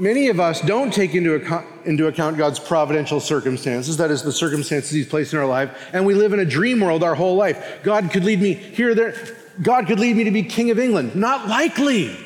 [0.00, 4.30] Many of us don't take into account, into account, God's providential circumstances, that is, the
[4.30, 7.34] circumstances He's placed in our life, and we live in a dream world our whole
[7.34, 7.80] life.
[7.82, 9.16] God could lead me here, there.
[9.60, 11.16] God could lead me to be King of England.
[11.16, 12.16] Not likely.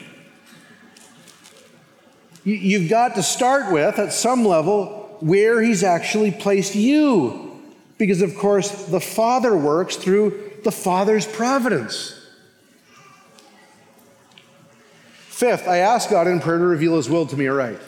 [2.45, 7.59] You've got to start with, at some level, where He's actually placed you.
[7.97, 12.22] Because, of course, the Father works through the Father's providence.
[15.43, 17.81] Fifth, I ask God in prayer to reveal His will to me aright.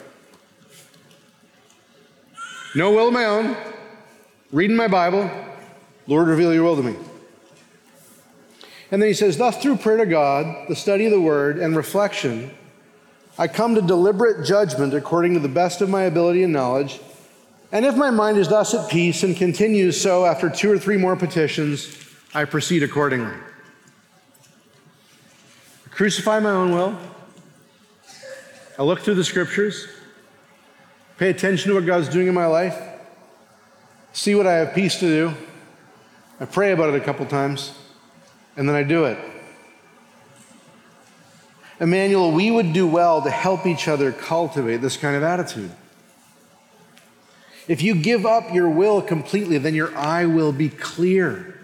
[2.75, 3.55] No will of my own.
[4.51, 5.31] Reading my Bible,
[6.05, 6.97] Lord, reveal your will to me.
[8.91, 11.77] And then he says, Thus, through prayer to God, the study of the word, and
[11.77, 12.51] reflection,
[13.37, 16.99] I come to deliberate judgment according to the best of my ability and knowledge.
[17.71, 20.97] And if my mind is thus at peace and continues so after two or three
[20.97, 23.31] more petitions, I proceed accordingly.
[25.85, 26.99] I crucify my own will
[28.77, 29.87] I look through the scriptures,
[31.17, 32.77] pay attention to what God's doing in my life,
[34.11, 35.33] see what I have peace to do.
[36.41, 37.73] I pray about it a couple times,
[38.57, 39.17] and then I do it.
[41.79, 45.71] Emmanuel, we would do well to help each other cultivate this kind of attitude.
[47.69, 51.57] If you give up your will completely, then your eye will be clear.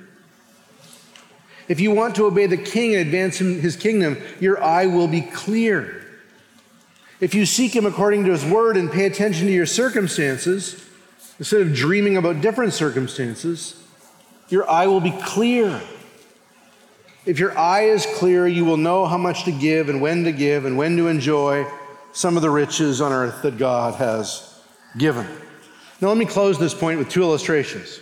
[1.68, 5.22] If you want to obey the king and advance his kingdom, your eye will be
[5.22, 6.01] clear.
[7.22, 10.84] If you seek Him according to His word and pay attention to your circumstances,
[11.38, 13.82] instead of dreaming about different circumstances,
[14.50, 15.80] your eye will be clear.
[17.26, 20.32] If your eye is clear, you will know how much to give and when to
[20.32, 21.66] give and when to enjoy
[22.12, 24.60] some of the riches on earth that God has
[24.98, 25.28] given.
[26.02, 28.00] Now, let me close this point with two illustrations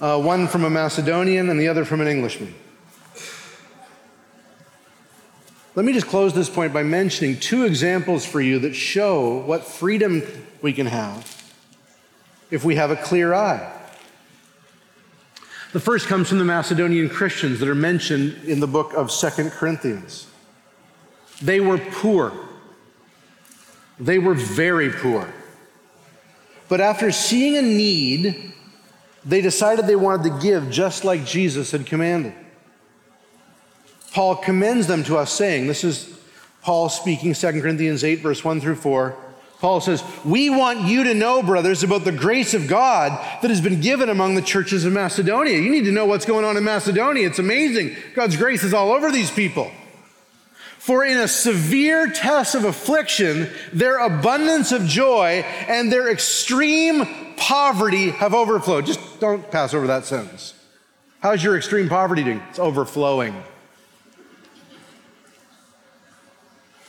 [0.00, 2.54] uh, one from a Macedonian and the other from an Englishman.
[5.76, 9.64] Let me just close this point by mentioning two examples for you that show what
[9.64, 10.22] freedom
[10.62, 11.36] we can have
[12.50, 13.76] if we have a clear eye.
[15.72, 19.52] The first comes from the Macedonian Christians that are mentioned in the book of Second
[19.52, 20.26] Corinthians.
[21.40, 22.32] They were poor.
[24.00, 25.32] They were very poor.
[26.68, 28.52] But after seeing a need,
[29.24, 32.34] they decided they wanted to give just like Jesus had commanded.
[34.12, 36.18] Paul commends them to us, saying, This is
[36.62, 39.16] Paul speaking, 2 Corinthians 8, verse 1 through 4.
[39.60, 43.60] Paul says, We want you to know, brothers, about the grace of God that has
[43.60, 45.58] been given among the churches of Macedonia.
[45.58, 47.26] You need to know what's going on in Macedonia.
[47.26, 47.94] It's amazing.
[48.14, 49.70] God's grace is all over these people.
[50.78, 58.10] For in a severe test of affliction, their abundance of joy and their extreme poverty
[58.12, 58.86] have overflowed.
[58.86, 60.54] Just don't pass over that sentence.
[61.20, 62.42] How's your extreme poverty doing?
[62.48, 63.34] It's overflowing.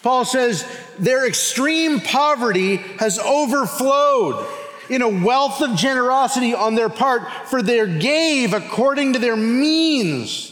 [0.04, 0.66] Paul says
[0.98, 4.48] their extreme poverty has overflowed
[4.90, 10.52] in a wealth of generosity on their part, for they gave according to their means.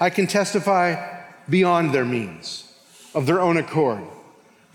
[0.00, 2.70] I can testify beyond their means,
[3.14, 4.02] of their own accord,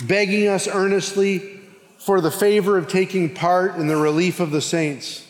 [0.06, 1.60] begging us earnestly
[1.98, 5.28] for the favor of taking part in the relief of the saints.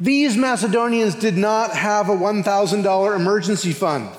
[0.00, 4.10] These Macedonians did not have a $1,000 emergency fund.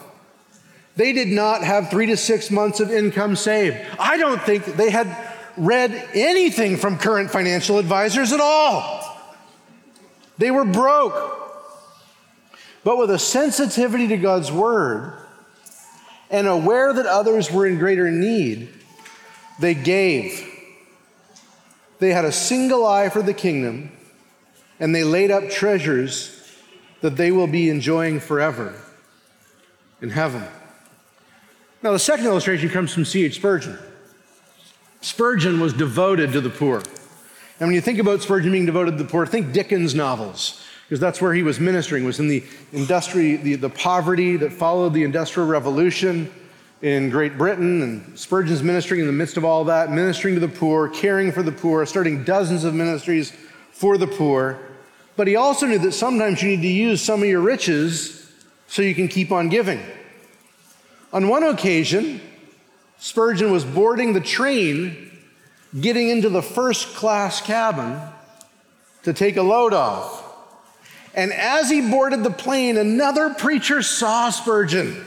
[0.95, 3.77] They did not have three to six months of income saved.
[3.97, 5.15] I don't think they had
[5.57, 9.05] read anything from current financial advisors at all.
[10.37, 11.37] They were broke.
[12.83, 15.13] But with a sensitivity to God's word
[16.29, 18.69] and aware that others were in greater need,
[19.59, 20.45] they gave.
[21.99, 23.91] They had a single eye for the kingdom
[24.79, 26.35] and they laid up treasures
[27.01, 28.73] that they will be enjoying forever
[30.01, 30.43] in heaven.
[31.81, 33.35] Now, the second illustration comes from C.H.
[33.35, 33.77] Spurgeon.
[34.99, 36.83] Spurgeon was devoted to the poor.
[37.59, 40.99] And when you think about Spurgeon being devoted to the poor, think Dickens novels, because
[40.99, 45.03] that's where he was ministering, was in the industry, the, the poverty that followed the
[45.03, 46.29] Industrial Revolution
[46.81, 47.81] in Great Britain.
[47.81, 51.43] And Spurgeon's ministering in the midst of all that, ministering to the poor, caring for
[51.43, 53.31] the poor, starting dozens of ministries
[53.71, 54.59] for the poor.
[55.15, 58.33] But he also knew that sometimes you need to use some of your riches
[58.67, 59.81] so you can keep on giving.
[61.11, 62.21] On one occasion,
[62.99, 65.11] Spurgeon was boarding the train,
[65.79, 67.99] getting into the first class cabin
[69.03, 70.25] to take a load off.
[71.15, 75.03] And as he boarded the plane, another preacher saw Spurgeon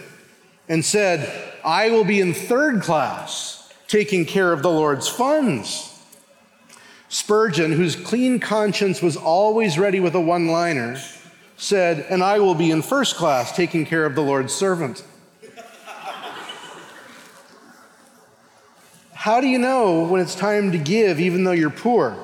[0.69, 1.31] and said,
[1.65, 5.89] I will be in third class, taking care of the Lord's funds.
[7.09, 10.99] Spurgeon, whose clean conscience was always ready with a one liner,
[11.57, 15.05] said, And I will be in first class, taking care of the Lord's servant.
[19.23, 22.19] How do you know when it's time to give, even though you're poor?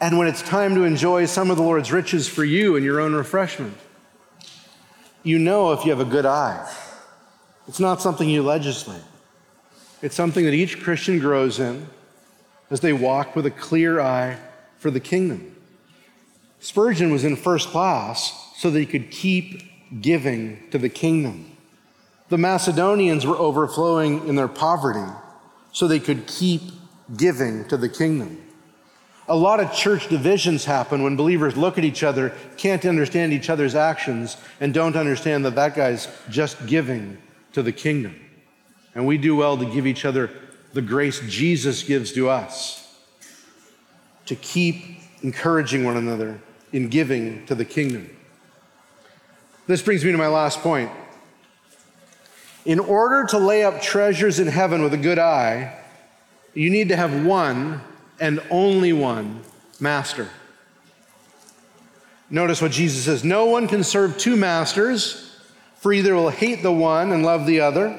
[0.00, 2.98] And when it's time to enjoy some of the Lord's riches for you and your
[2.98, 3.76] own refreshment?
[5.22, 6.68] You know if you have a good eye.
[7.68, 9.04] It's not something you legislate,
[10.02, 11.86] it's something that each Christian grows in
[12.68, 14.38] as they walk with a clear eye
[14.78, 15.54] for the kingdom.
[16.58, 19.62] Spurgeon was in first class so that he could keep
[20.02, 21.56] giving to the kingdom.
[22.28, 25.12] The Macedonians were overflowing in their poverty
[25.74, 26.62] so they could keep
[27.16, 28.40] giving to the kingdom.
[29.26, 33.50] A lot of church divisions happen when believers look at each other, can't understand each
[33.50, 37.18] other's actions, and don't understand that that guy's just giving
[37.52, 38.14] to the kingdom.
[38.94, 40.30] And we do well to give each other
[40.74, 42.96] the grace Jesus gives to us,
[44.26, 46.40] to keep encouraging one another
[46.72, 48.08] in giving to the kingdom.
[49.66, 50.90] This brings me to my last point.
[52.64, 55.78] In order to lay up treasures in heaven with a good eye,
[56.54, 57.82] you need to have one
[58.20, 59.42] and only one
[59.80, 60.28] master.
[62.30, 65.38] Notice what Jesus says No one can serve two masters,
[65.76, 67.98] for either will hate the one and love the other,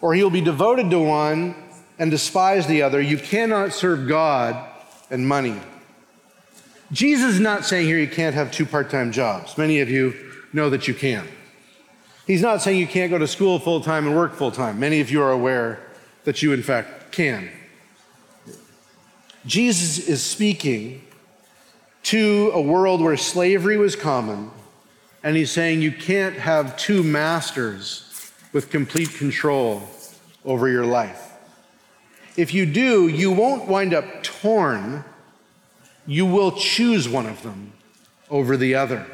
[0.00, 1.54] or he will be devoted to one
[1.98, 3.00] and despise the other.
[3.00, 4.68] You cannot serve God
[5.10, 5.56] and money.
[6.90, 9.56] Jesus is not saying here you can't have two part time jobs.
[9.56, 10.14] Many of you
[10.52, 11.28] know that you can.
[12.30, 14.78] He's not saying you can't go to school full time and work full time.
[14.78, 15.80] Many of you are aware
[16.22, 17.50] that you, in fact, can.
[19.44, 21.02] Jesus is speaking
[22.04, 24.52] to a world where slavery was common,
[25.24, 29.82] and he's saying you can't have two masters with complete control
[30.44, 31.32] over your life.
[32.36, 35.04] If you do, you won't wind up torn,
[36.06, 37.72] you will choose one of them
[38.30, 39.04] over the other.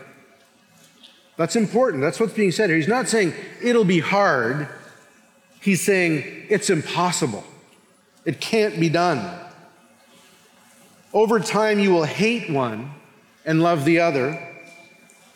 [1.37, 2.03] That's important.
[2.03, 2.77] That's what's being said here.
[2.79, 4.69] He's not saying it'll be hard,
[5.61, 7.45] he's saying it's impossible.
[8.25, 9.39] It can't be done.
[11.13, 12.93] Over time, you will hate one
[13.45, 14.55] and love the other.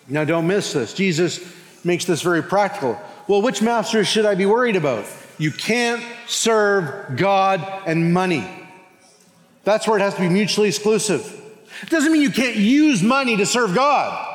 [0.08, 0.92] Now, don't miss this.
[0.92, 1.40] Jesus
[1.84, 3.00] makes this very practical.
[3.28, 5.06] Well, which master should I be worried about?
[5.38, 8.46] You can't serve God and money.
[9.64, 11.40] That's where it has to be mutually exclusive.
[11.82, 14.29] It doesn't mean you can't use money to serve God.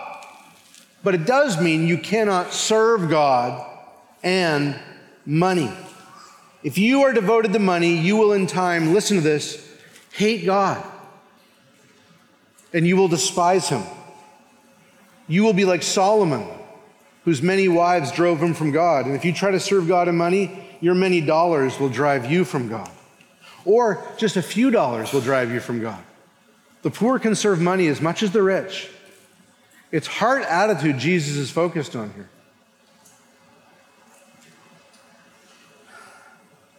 [1.06, 3.64] But it does mean you cannot serve God
[4.24, 4.76] and
[5.24, 5.72] money.
[6.64, 9.72] If you are devoted to money, you will in time, listen to this,
[10.14, 10.84] hate God.
[12.74, 13.84] And you will despise him.
[15.28, 16.44] You will be like Solomon,
[17.24, 19.06] whose many wives drove him from God.
[19.06, 22.44] And if you try to serve God and money, your many dollars will drive you
[22.44, 22.90] from God.
[23.64, 26.04] Or just a few dollars will drive you from God.
[26.82, 28.90] The poor can serve money as much as the rich.
[29.96, 32.28] It's heart attitude Jesus is focused on here.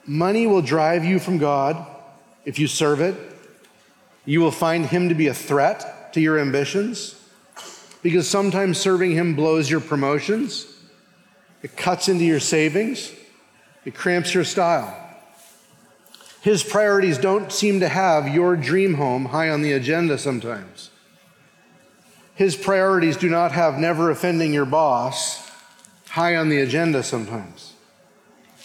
[0.05, 1.87] Money will drive you from God
[2.45, 3.15] if you serve it.
[4.27, 7.19] You will find Him to be a threat to your ambitions
[8.03, 10.67] because sometimes serving Him blows your promotions,
[11.63, 13.15] it cuts into your savings,
[13.87, 14.95] it cramps your style.
[16.43, 20.91] His priorities don't seem to have your dream home high on the agenda sometimes.
[22.37, 25.51] His priorities do not have never offending your boss
[26.11, 27.73] high on the agenda sometimes.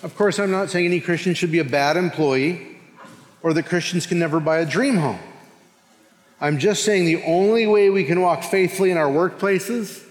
[0.04, 2.78] Of course, I'm not saying any Christian should be a bad employee
[3.42, 5.20] or that Christians can never buy a dream home.
[6.42, 10.04] I'm just saying the only way we can walk faithfully in our workplaces,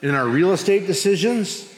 [0.00, 1.68] in our real estate decisions,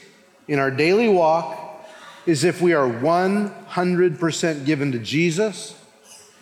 [0.47, 1.87] in our daily walk,
[2.27, 5.75] is if we are 100% given to Jesus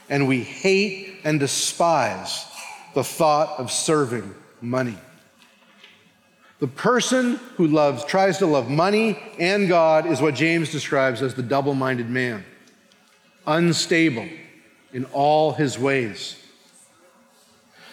[0.08, 2.46] and we hate and despise
[2.94, 4.96] the thought of serving money.
[6.58, 11.34] The person who loves, tries to love money and God is what James describes as
[11.34, 12.44] the double minded man,
[13.46, 14.28] unstable
[14.92, 16.42] in all his ways.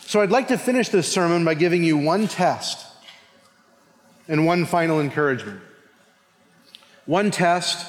[0.01, 2.86] So I'd like to finish this sermon by giving you one test
[4.28, 5.59] and one final encouragement.
[7.05, 7.86] One test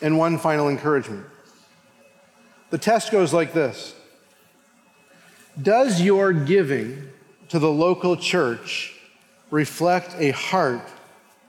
[0.00, 1.26] and one final encouragement.
[2.70, 3.94] The test goes like this
[5.60, 7.11] Does your giving
[7.52, 8.94] to the local church
[9.50, 10.88] reflect a heart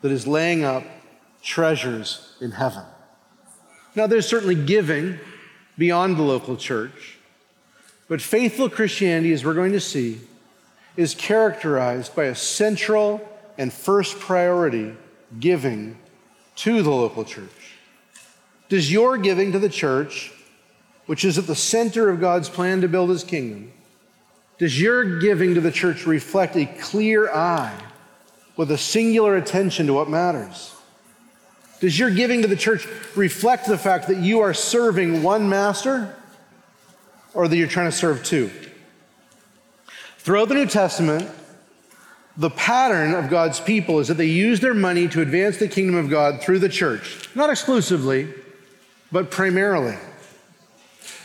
[0.01, 0.83] that is laying up
[1.41, 2.83] treasures in heaven?
[3.95, 5.17] Now, there's certainly giving
[5.77, 7.19] beyond the local church,
[8.09, 10.19] but faithful Christianity, as we're going to see,
[10.97, 13.25] is characterized by a central
[13.57, 14.97] and first priority
[15.39, 15.97] giving
[16.57, 17.77] to the local church.
[18.67, 20.33] Does your giving to the church,
[21.05, 23.71] which is at the center of God's plan to build his kingdom,
[24.57, 27.77] does your giving to the church reflect a clear eye
[28.55, 30.75] with a singular attention to what matters?
[31.79, 36.15] Does your giving to the church reflect the fact that you are serving one master
[37.33, 38.49] or that you're trying to serve two?
[40.19, 41.29] Throughout the New Testament,
[42.37, 45.95] the pattern of God's people is that they use their money to advance the kingdom
[45.95, 48.29] of God through the church, not exclusively,
[49.11, 49.97] but primarily.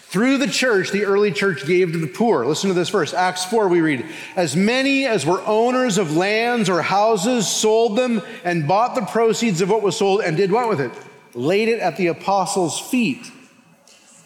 [0.08, 2.46] Through the church, the early church gave to the poor.
[2.46, 3.12] Listen to this verse.
[3.12, 4.06] Acts 4, we read,
[4.36, 9.60] As many as were owners of lands or houses sold them and bought the proceeds
[9.60, 10.92] of what was sold and did what with it?
[11.34, 13.30] Laid it at the apostles' feet.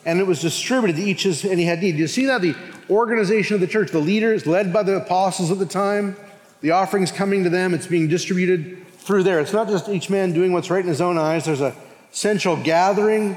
[0.07, 1.93] And it was distributed to each as any had need.
[1.93, 2.43] Do you see that?
[2.43, 2.55] The
[2.89, 6.14] organization of the church, the leaders led by the apostles at the time,
[6.61, 9.41] the offerings coming to them, it's being distributed through there.
[9.41, 11.74] It's not just each man doing what's right in his own eyes, there's a
[12.12, 13.37] central gathering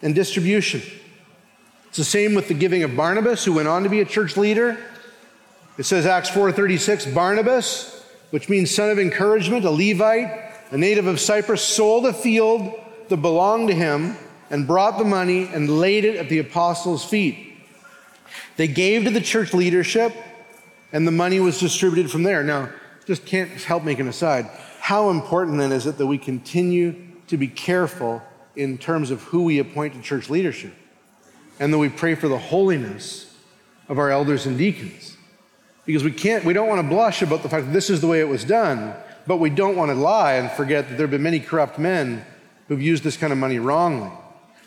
[0.00, 0.80] and distribution.
[1.92, 4.38] It's the same with the giving of Barnabas, who went on to be a church
[4.38, 4.78] leader.
[5.76, 10.30] It says Acts 4:36, Barnabas, which means son of encouragement, a Levite,
[10.70, 12.72] a native of Cyprus, sold a field
[13.10, 14.16] that belonged to him
[14.48, 17.58] and brought the money and laid it at the apostles' feet.
[18.56, 20.14] They gave to the church leadership
[20.94, 22.42] and the money was distributed from there.
[22.42, 22.70] Now,
[23.06, 24.48] just can't help making aside.
[24.80, 26.94] How important then is it that we continue
[27.26, 28.22] to be careful
[28.56, 30.72] in terms of who we appoint to church leadership?
[31.58, 33.36] And that we pray for the holiness
[33.88, 35.16] of our elders and deacons.
[35.84, 38.06] Because we can't, we don't want to blush about the fact that this is the
[38.06, 38.94] way it was done,
[39.26, 42.24] but we don't want to lie and forget that there have been many corrupt men
[42.68, 44.10] who've used this kind of money wrongly.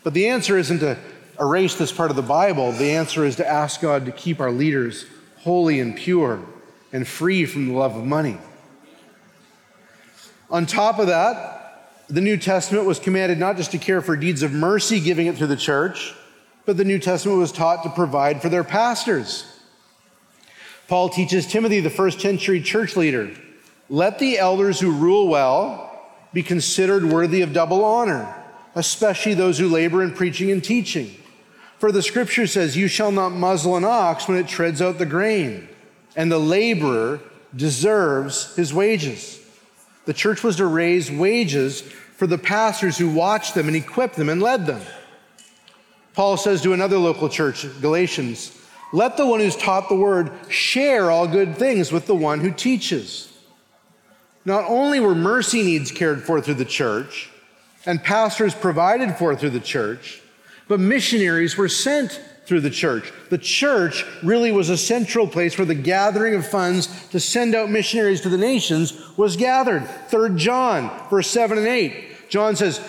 [0.04, 0.98] But the answer isn't to
[1.40, 2.72] erase this part of the Bible.
[2.72, 5.06] The answer is to ask God to keep our leaders
[5.38, 6.40] holy and pure
[6.92, 8.38] and free from the love of money.
[10.50, 14.42] On top of that, the New Testament was commanded not just to care for deeds
[14.42, 16.14] of mercy, giving it to the church,
[16.66, 19.44] but the New Testament was taught to provide for their pastors.
[20.88, 23.30] Paul teaches Timothy, the first century church leader,
[23.88, 25.86] let the elders who rule well
[26.32, 28.34] be considered worthy of double honor,
[28.74, 31.16] especially those who labor in preaching and teaching.
[31.78, 35.06] For the scripture says, You shall not muzzle an ox when it treads out the
[35.06, 35.68] grain,
[36.14, 37.20] and the laborer
[37.54, 39.40] deserves his wages.
[40.04, 44.28] The church was to raise wages for the pastors who watched them and equipped them
[44.28, 44.80] and led them.
[46.16, 48.58] Paul says to another local church, Galatians,
[48.90, 52.50] let the one who's taught the word share all good things with the one who
[52.50, 53.30] teaches.
[54.46, 57.30] Not only were mercy needs cared for through the church
[57.84, 60.22] and pastors provided for through the church,
[60.68, 63.12] but missionaries were sent through the church.
[63.28, 67.68] The church really was a central place where the gathering of funds to send out
[67.68, 69.86] missionaries to the nations was gathered.
[70.08, 72.30] Third John, verse 7 and 8.
[72.30, 72.80] John says,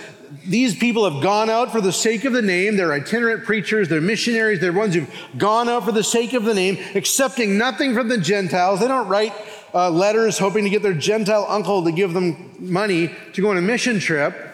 [0.45, 2.77] these people have gone out for the sake of the name.
[2.77, 6.53] They're itinerant preachers, they're missionaries, they're ones who've gone out for the sake of the
[6.53, 8.79] name, accepting nothing from the Gentiles.
[8.79, 9.33] They don't write
[9.73, 13.57] uh, letters hoping to get their Gentile uncle to give them money to go on
[13.57, 14.46] a mission trip.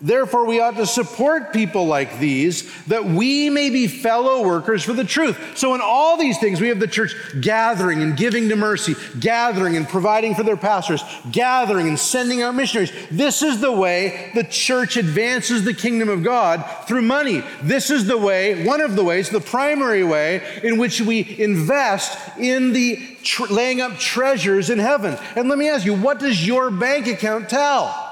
[0.00, 4.92] Therefore, we ought to support people like these that we may be fellow workers for
[4.92, 5.58] the truth.
[5.58, 9.76] So, in all these things, we have the church gathering and giving to mercy, gathering
[9.76, 12.92] and providing for their pastors, gathering and sending out missionaries.
[13.10, 17.42] This is the way the church advances the kingdom of God through money.
[17.64, 22.16] This is the way, one of the ways, the primary way in which we invest
[22.38, 25.18] in the tr- laying up treasures in heaven.
[25.34, 28.07] And let me ask you, what does your bank account tell?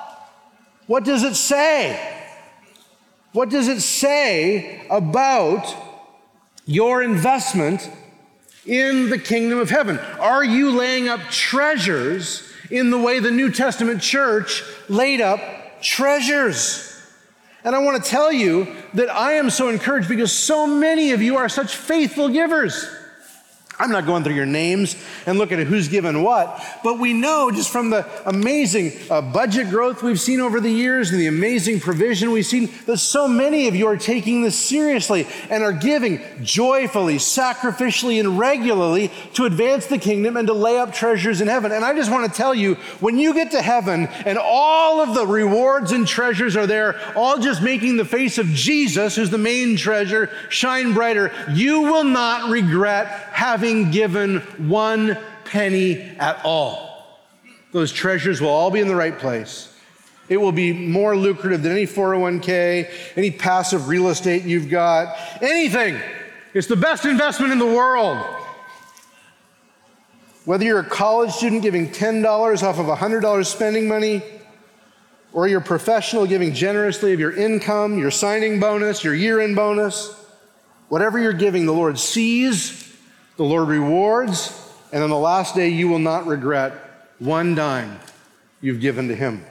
[0.87, 2.15] What does it say?
[3.33, 5.75] What does it say about
[6.65, 7.91] your investment
[8.65, 9.99] in the kingdom of heaven?
[10.19, 15.41] Are you laying up treasures in the way the New Testament church laid up
[15.83, 16.93] treasures?
[17.65, 21.21] And I want to tell you that I am so encouraged because so many of
[21.21, 22.89] you are such faithful givers.
[23.79, 24.97] I'm not going through your names
[25.27, 29.69] and looking at who's given what, but we know just from the amazing uh, budget
[29.69, 33.69] growth we've seen over the years and the amazing provision we've seen that so many
[33.69, 39.87] of you are taking this seriously and are giving joyfully, sacrificially, and regularly to advance
[39.87, 41.71] the kingdom and to lay up treasures in heaven.
[41.71, 45.15] And I just want to tell you when you get to heaven and all of
[45.15, 49.37] the rewards and treasures are there, all just making the face of Jesus, who's the
[49.37, 54.39] main treasure, shine brighter, you will not regret having having given
[54.69, 57.19] one penny at all.
[57.73, 59.73] Those treasures will all be in the right place.
[60.29, 66.01] It will be more lucrative than any 401k, any passive real estate you've got, anything.
[66.55, 68.25] It's the best investment in the world.
[70.45, 74.23] Whether you're a college student giving $10 off of $100 spending money,
[75.33, 79.57] or you're a professional giving generously of your income, your signing bonus, your year end
[79.57, 80.15] bonus,
[80.89, 82.86] whatever you're giving, the Lord sees
[83.37, 84.53] the Lord rewards,
[84.93, 86.73] and on the last day, you will not regret
[87.19, 87.99] one dime
[88.61, 89.45] you've given to Him.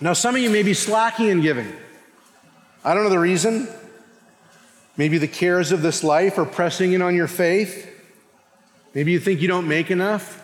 [0.00, 1.72] Now, some of you may be slacking in giving.
[2.84, 3.68] I don't know the reason.
[4.96, 7.88] Maybe the cares of this life are pressing in on your faith.
[8.94, 10.40] Maybe you think you don't make enough.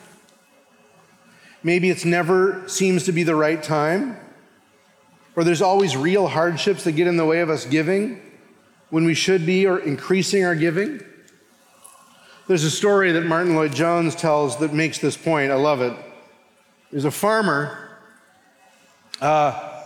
[1.62, 4.16] Maybe it's never seems to be the right time.
[5.34, 8.22] Or there's always real hardships that get in the way of us giving
[8.90, 11.02] when we should be or increasing our giving.
[12.48, 15.52] There's a story that Martyn Lloyd-Jones tells that makes this point.
[15.52, 15.92] I love it.
[16.90, 17.90] There's a farmer
[19.20, 19.82] uh,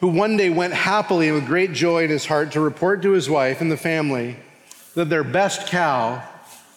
[0.00, 3.12] who one day went happily and with great joy in his heart to report to
[3.12, 4.34] his wife and the family
[4.96, 6.20] that their best cow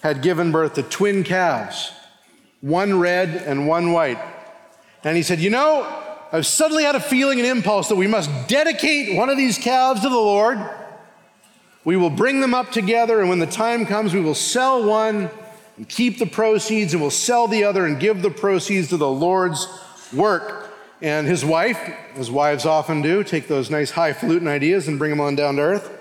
[0.04, 1.92] had given birth to twin calves,
[2.62, 4.20] one red and one white.
[5.04, 8.30] And he said, You know, I've suddenly had a feeling and impulse that we must
[8.48, 10.60] dedicate one of these calves to the Lord
[11.86, 15.30] we will bring them up together, and when the time comes, we will sell one
[15.76, 19.10] and keep the proceeds, and we'll sell the other and give the proceeds to the
[19.10, 19.68] Lord's
[20.14, 20.72] work.
[21.02, 21.80] And his wife,
[22.16, 25.62] as wives often do, take those nice highfalutin ideas and bring them on down to
[25.62, 25.92] earth.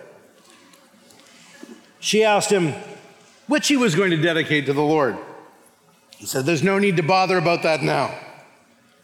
[1.99, 2.75] She asked him
[3.49, 5.17] which he was going to dedicate to the Lord.
[6.17, 8.15] He said, There's no need to bother about that now.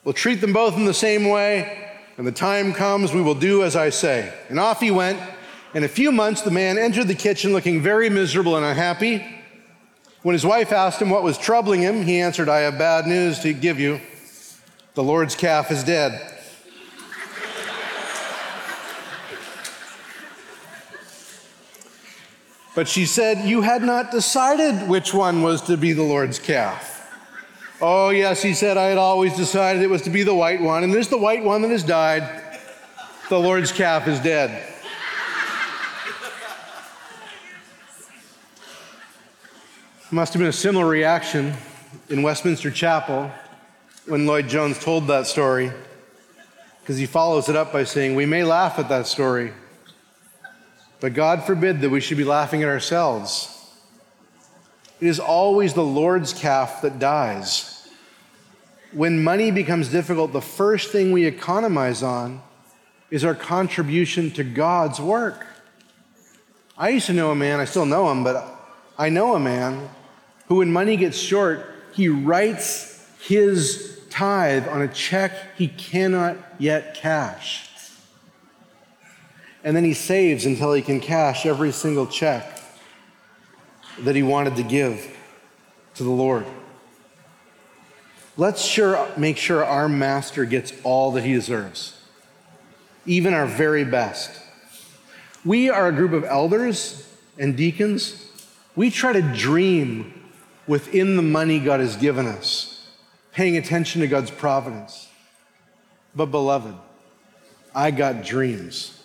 [0.05, 1.91] We'll treat them both in the same way.
[2.17, 4.33] and the time comes, we will do as I say.
[4.49, 5.21] And off he went
[5.75, 9.25] in a few months, the man entered the kitchen looking very miserable and unhappy.
[10.23, 13.41] When his wife asked him what was troubling him, he answered, I have bad news
[13.41, 14.01] to give you.
[14.95, 16.35] The Lord's calf is dead.
[22.75, 26.95] But she said, You had not decided which one was to be the Lord's calf.
[27.81, 30.83] Oh, yes, he said, I had always decided it was to be the white one,
[30.83, 32.43] and there's the white one that has died.
[33.29, 34.78] The Lord's calf is dead.
[40.11, 41.53] Must have been a similar reaction
[42.09, 43.31] in Westminster Chapel
[44.07, 45.71] when Lloyd-Jones told that story,
[46.81, 49.53] because he follows it up by saying, We may laugh at that story,
[51.01, 53.55] but God forbid that we should be laughing at ourselves.
[54.99, 57.87] It is always the Lord's calf that dies.
[58.93, 62.41] When money becomes difficult, the first thing we economize on
[63.11, 65.47] is our contribution to God's work.
[66.79, 68.55] I used to know a man, I still know him, but
[68.97, 69.91] I know a man
[70.49, 76.95] who, when money gets short, he writes his tithe on a check he cannot yet
[76.95, 77.71] cash.
[79.63, 82.63] And then he saves until he can cash every single check
[84.01, 85.15] that he wanted to give
[85.97, 86.47] to the Lord.
[88.37, 92.01] Let's sure, make sure our master gets all that he deserves,
[93.05, 94.31] even our very best.
[95.45, 98.31] We are a group of elders and deacons.
[98.77, 100.15] We try to dream
[100.69, 102.87] within the money God has given us,
[103.33, 105.09] paying attention to God's providence.
[106.15, 106.75] But, beloved,
[107.75, 109.03] I got dreams,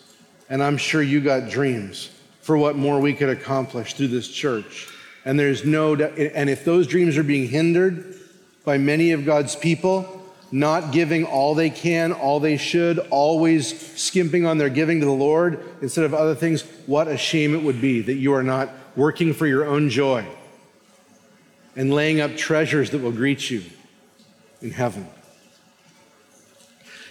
[0.48, 2.10] and I'm sure you got dreams
[2.42, 4.88] for what more we could accomplish through this church.
[5.24, 8.14] And there's no, and if those dreams are being hindered
[8.64, 14.44] by many of God's people, not giving all they can, all they should, always skimping
[14.44, 17.80] on their giving to the Lord instead of other things, what a shame it would
[17.80, 20.26] be that you are not working for your own joy
[21.76, 23.62] and laying up treasures that will greet you
[24.60, 25.08] in heaven.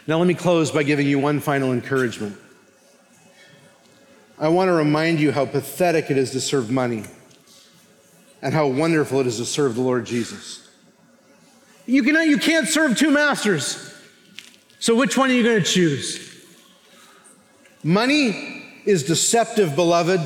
[0.06, 2.38] Now, let me close by giving you one final encouragement.
[4.38, 7.04] I want to remind you how pathetic it is to serve money
[8.42, 10.68] and how wonderful it is to serve the Lord Jesus.
[11.86, 13.94] You, can, you can't serve two masters.
[14.80, 16.46] So, which one are you going to choose?
[17.84, 20.20] Money is deceptive, beloved.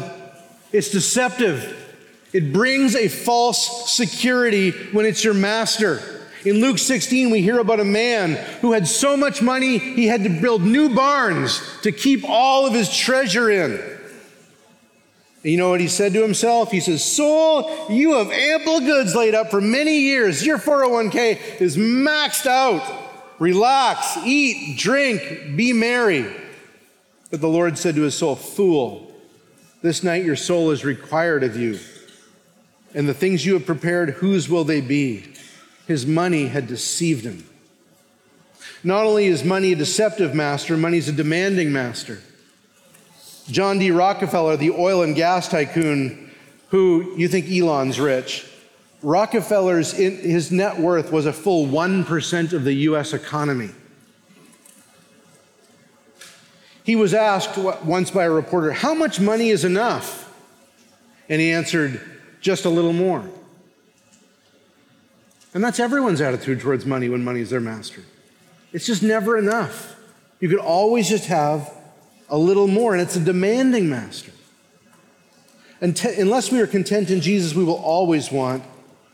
[0.71, 1.86] It's deceptive.
[2.33, 6.01] It brings a false security when it's your master.
[6.45, 10.23] In Luke 16, we hear about a man who had so much money he had
[10.23, 13.71] to build new barns to keep all of his treasure in.
[15.43, 16.71] And you know what he said to himself?
[16.71, 20.45] He says, Soul, you have ample goods laid up for many years.
[20.45, 22.83] Your 401k is maxed out.
[23.39, 26.33] Relax, eat, drink, be merry.
[27.29, 29.11] But the Lord said to his soul, Fool,
[29.81, 31.79] this night your soul is required of you.
[32.97, 35.23] And the things you have prepared, whose will they be?
[35.85, 37.47] His money had deceived him.
[38.83, 42.23] Not only is money a deceptive master, money is a demanding master.
[43.51, 43.91] John D.
[43.91, 46.31] Rockefeller, the oil and gas tycoon,
[46.69, 48.47] who you think Elon's rich,
[49.03, 53.69] Rockefeller's his net worth was a full 1% of the US economy.
[56.83, 60.33] He was asked once by a reporter, How much money is enough?
[61.29, 62.16] And he answered,
[62.47, 63.29] Just a little more.
[65.53, 68.03] And that's everyone's attitude towards money when money is their master.
[68.71, 69.97] It's just never enough.
[70.39, 71.69] You could always just have
[72.29, 74.31] a little more, and it's a demanding master.
[75.81, 78.63] And unless we are content in Jesus, we will always want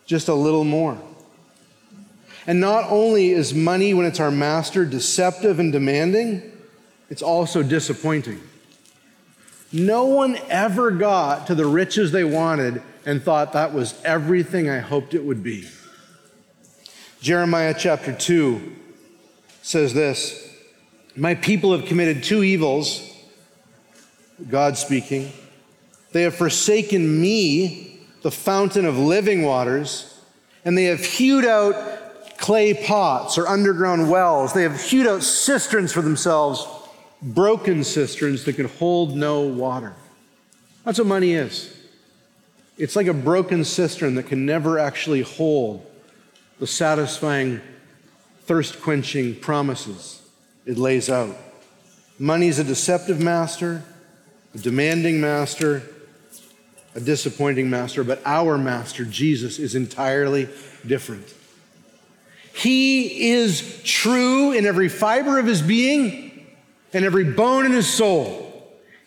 [0.05, 1.01] just a little more.
[2.45, 6.51] And not only is money, when it's our master, deceptive and demanding,
[7.09, 8.39] it's also disappointing.
[9.71, 14.79] No one ever got to the riches they wanted and thought that was everything I
[14.79, 15.67] hoped it would be.
[17.21, 18.75] Jeremiah chapter 2
[19.61, 20.53] says this
[21.15, 23.09] My people have committed two evils,
[24.49, 25.31] God speaking.
[26.11, 30.19] They have forsaken me the fountain of living waters,
[30.63, 34.53] and they have hewed out clay pots or underground wells.
[34.53, 36.67] They have hewed out cisterns for themselves,
[37.21, 39.93] broken cisterns that could hold no water.
[40.83, 41.73] That's what money is.
[42.77, 45.85] It's like a broken cistern that can never actually hold
[46.59, 47.61] the satisfying,
[48.41, 50.21] thirst quenching promises
[50.65, 51.35] it lays out.
[52.19, 53.83] Money is a deceptive master,
[54.53, 55.83] a demanding master,
[56.95, 60.47] a disappointing master, but our master, Jesus, is entirely
[60.85, 61.33] different.
[62.53, 66.47] He is true in every fiber of his being
[66.93, 68.51] and every bone in his soul.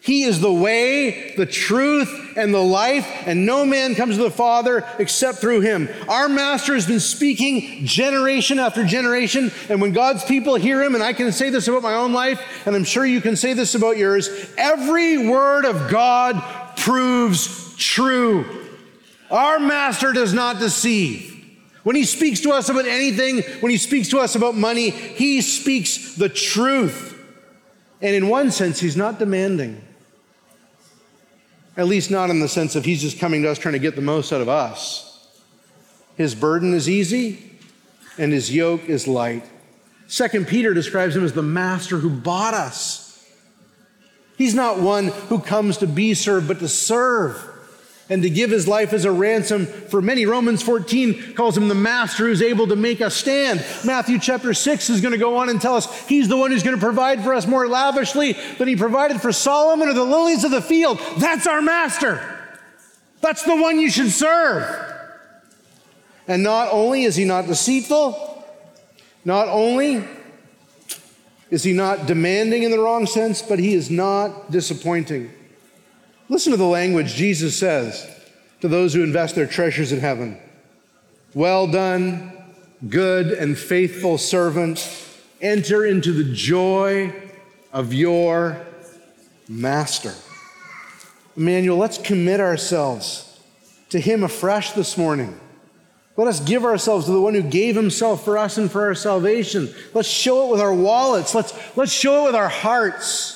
[0.00, 4.30] He is the way, the truth, and the life, and no man comes to the
[4.30, 5.88] Father except through him.
[6.08, 11.02] Our Master has been speaking generation after generation, and when God's people hear him, and
[11.02, 13.74] I can say this about my own life, and I'm sure you can say this
[13.74, 16.42] about yours, every word of God
[16.76, 18.44] proves true.
[19.30, 21.32] Our master does not deceive.
[21.82, 25.40] When he speaks to us about anything, when he speaks to us about money, he
[25.40, 27.12] speaks the truth.
[28.02, 29.85] And in one sense, he's not demanding.
[31.76, 33.96] At least not in the sense of he's just coming to us trying to get
[33.96, 35.28] the most out of us.
[36.16, 37.52] His burden is easy
[38.18, 39.44] and his yoke is light.
[40.06, 43.02] Second Peter describes him as the master who bought us.
[44.38, 47.42] He's not one who comes to be served, but to serve
[48.08, 50.26] and to give his life as a ransom for many.
[50.26, 53.64] Romans 14 calls him the master who's able to make us stand.
[53.84, 56.62] Matthew chapter 6 is going to go on and tell us he's the one who's
[56.62, 60.44] going to provide for us more lavishly than he provided for Solomon or the lilies
[60.44, 61.00] of the field.
[61.18, 62.32] That's our master.
[63.20, 64.92] That's the one you should serve.
[66.28, 68.44] And not only is he not deceitful,
[69.24, 70.04] not only
[71.50, 75.32] is he not demanding in the wrong sense, but he is not disappointing.
[76.28, 78.10] Listen to the language Jesus says
[78.60, 80.38] to those who invest their treasures in heaven.
[81.34, 82.32] Well done,
[82.88, 84.88] good and faithful servant.
[85.40, 87.14] Enter into the joy
[87.72, 88.66] of your
[89.48, 90.14] master.
[91.36, 93.38] Emmanuel, let's commit ourselves
[93.90, 95.38] to him afresh this morning.
[96.16, 98.94] Let us give ourselves to the one who gave himself for us and for our
[98.94, 99.72] salvation.
[99.92, 101.34] Let's show it with our wallets.
[101.34, 103.35] Let's, let's show it with our hearts.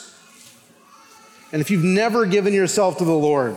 [1.53, 3.57] And if you've never given yourself to the Lord,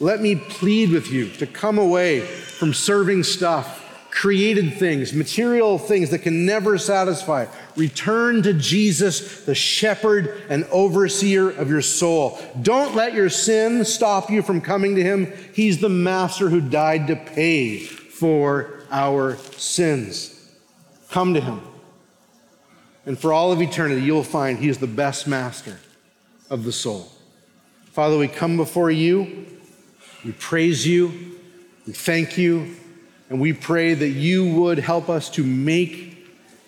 [0.00, 6.10] let me plead with you to come away from serving stuff, created things, material things
[6.10, 7.46] that can never satisfy.
[7.74, 12.38] Return to Jesus, the shepherd and overseer of your soul.
[12.62, 15.32] Don't let your sin stop you from coming to him.
[15.52, 20.34] He's the master who died to pay for our sins.
[21.10, 21.60] Come to him.
[23.04, 25.78] And for all of eternity, you'll find he is the best master
[26.50, 27.08] of the soul.
[27.92, 29.46] Father, we come before you,
[30.24, 31.38] we praise you,
[31.86, 32.76] we thank you,
[33.30, 36.26] and we pray that you would help us to make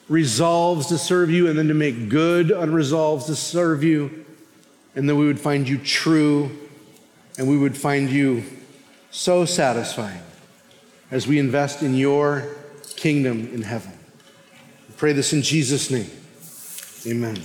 [0.08, 4.24] resolves to serve you and then to make good unresolves to serve you,
[4.94, 6.50] and that we would find you true
[7.38, 8.42] and we would find you
[9.10, 10.20] so satisfying
[11.10, 12.46] as we invest in your
[12.96, 13.92] kingdom in heaven.
[14.88, 16.10] We pray this in Jesus' name.
[17.06, 17.38] Amen.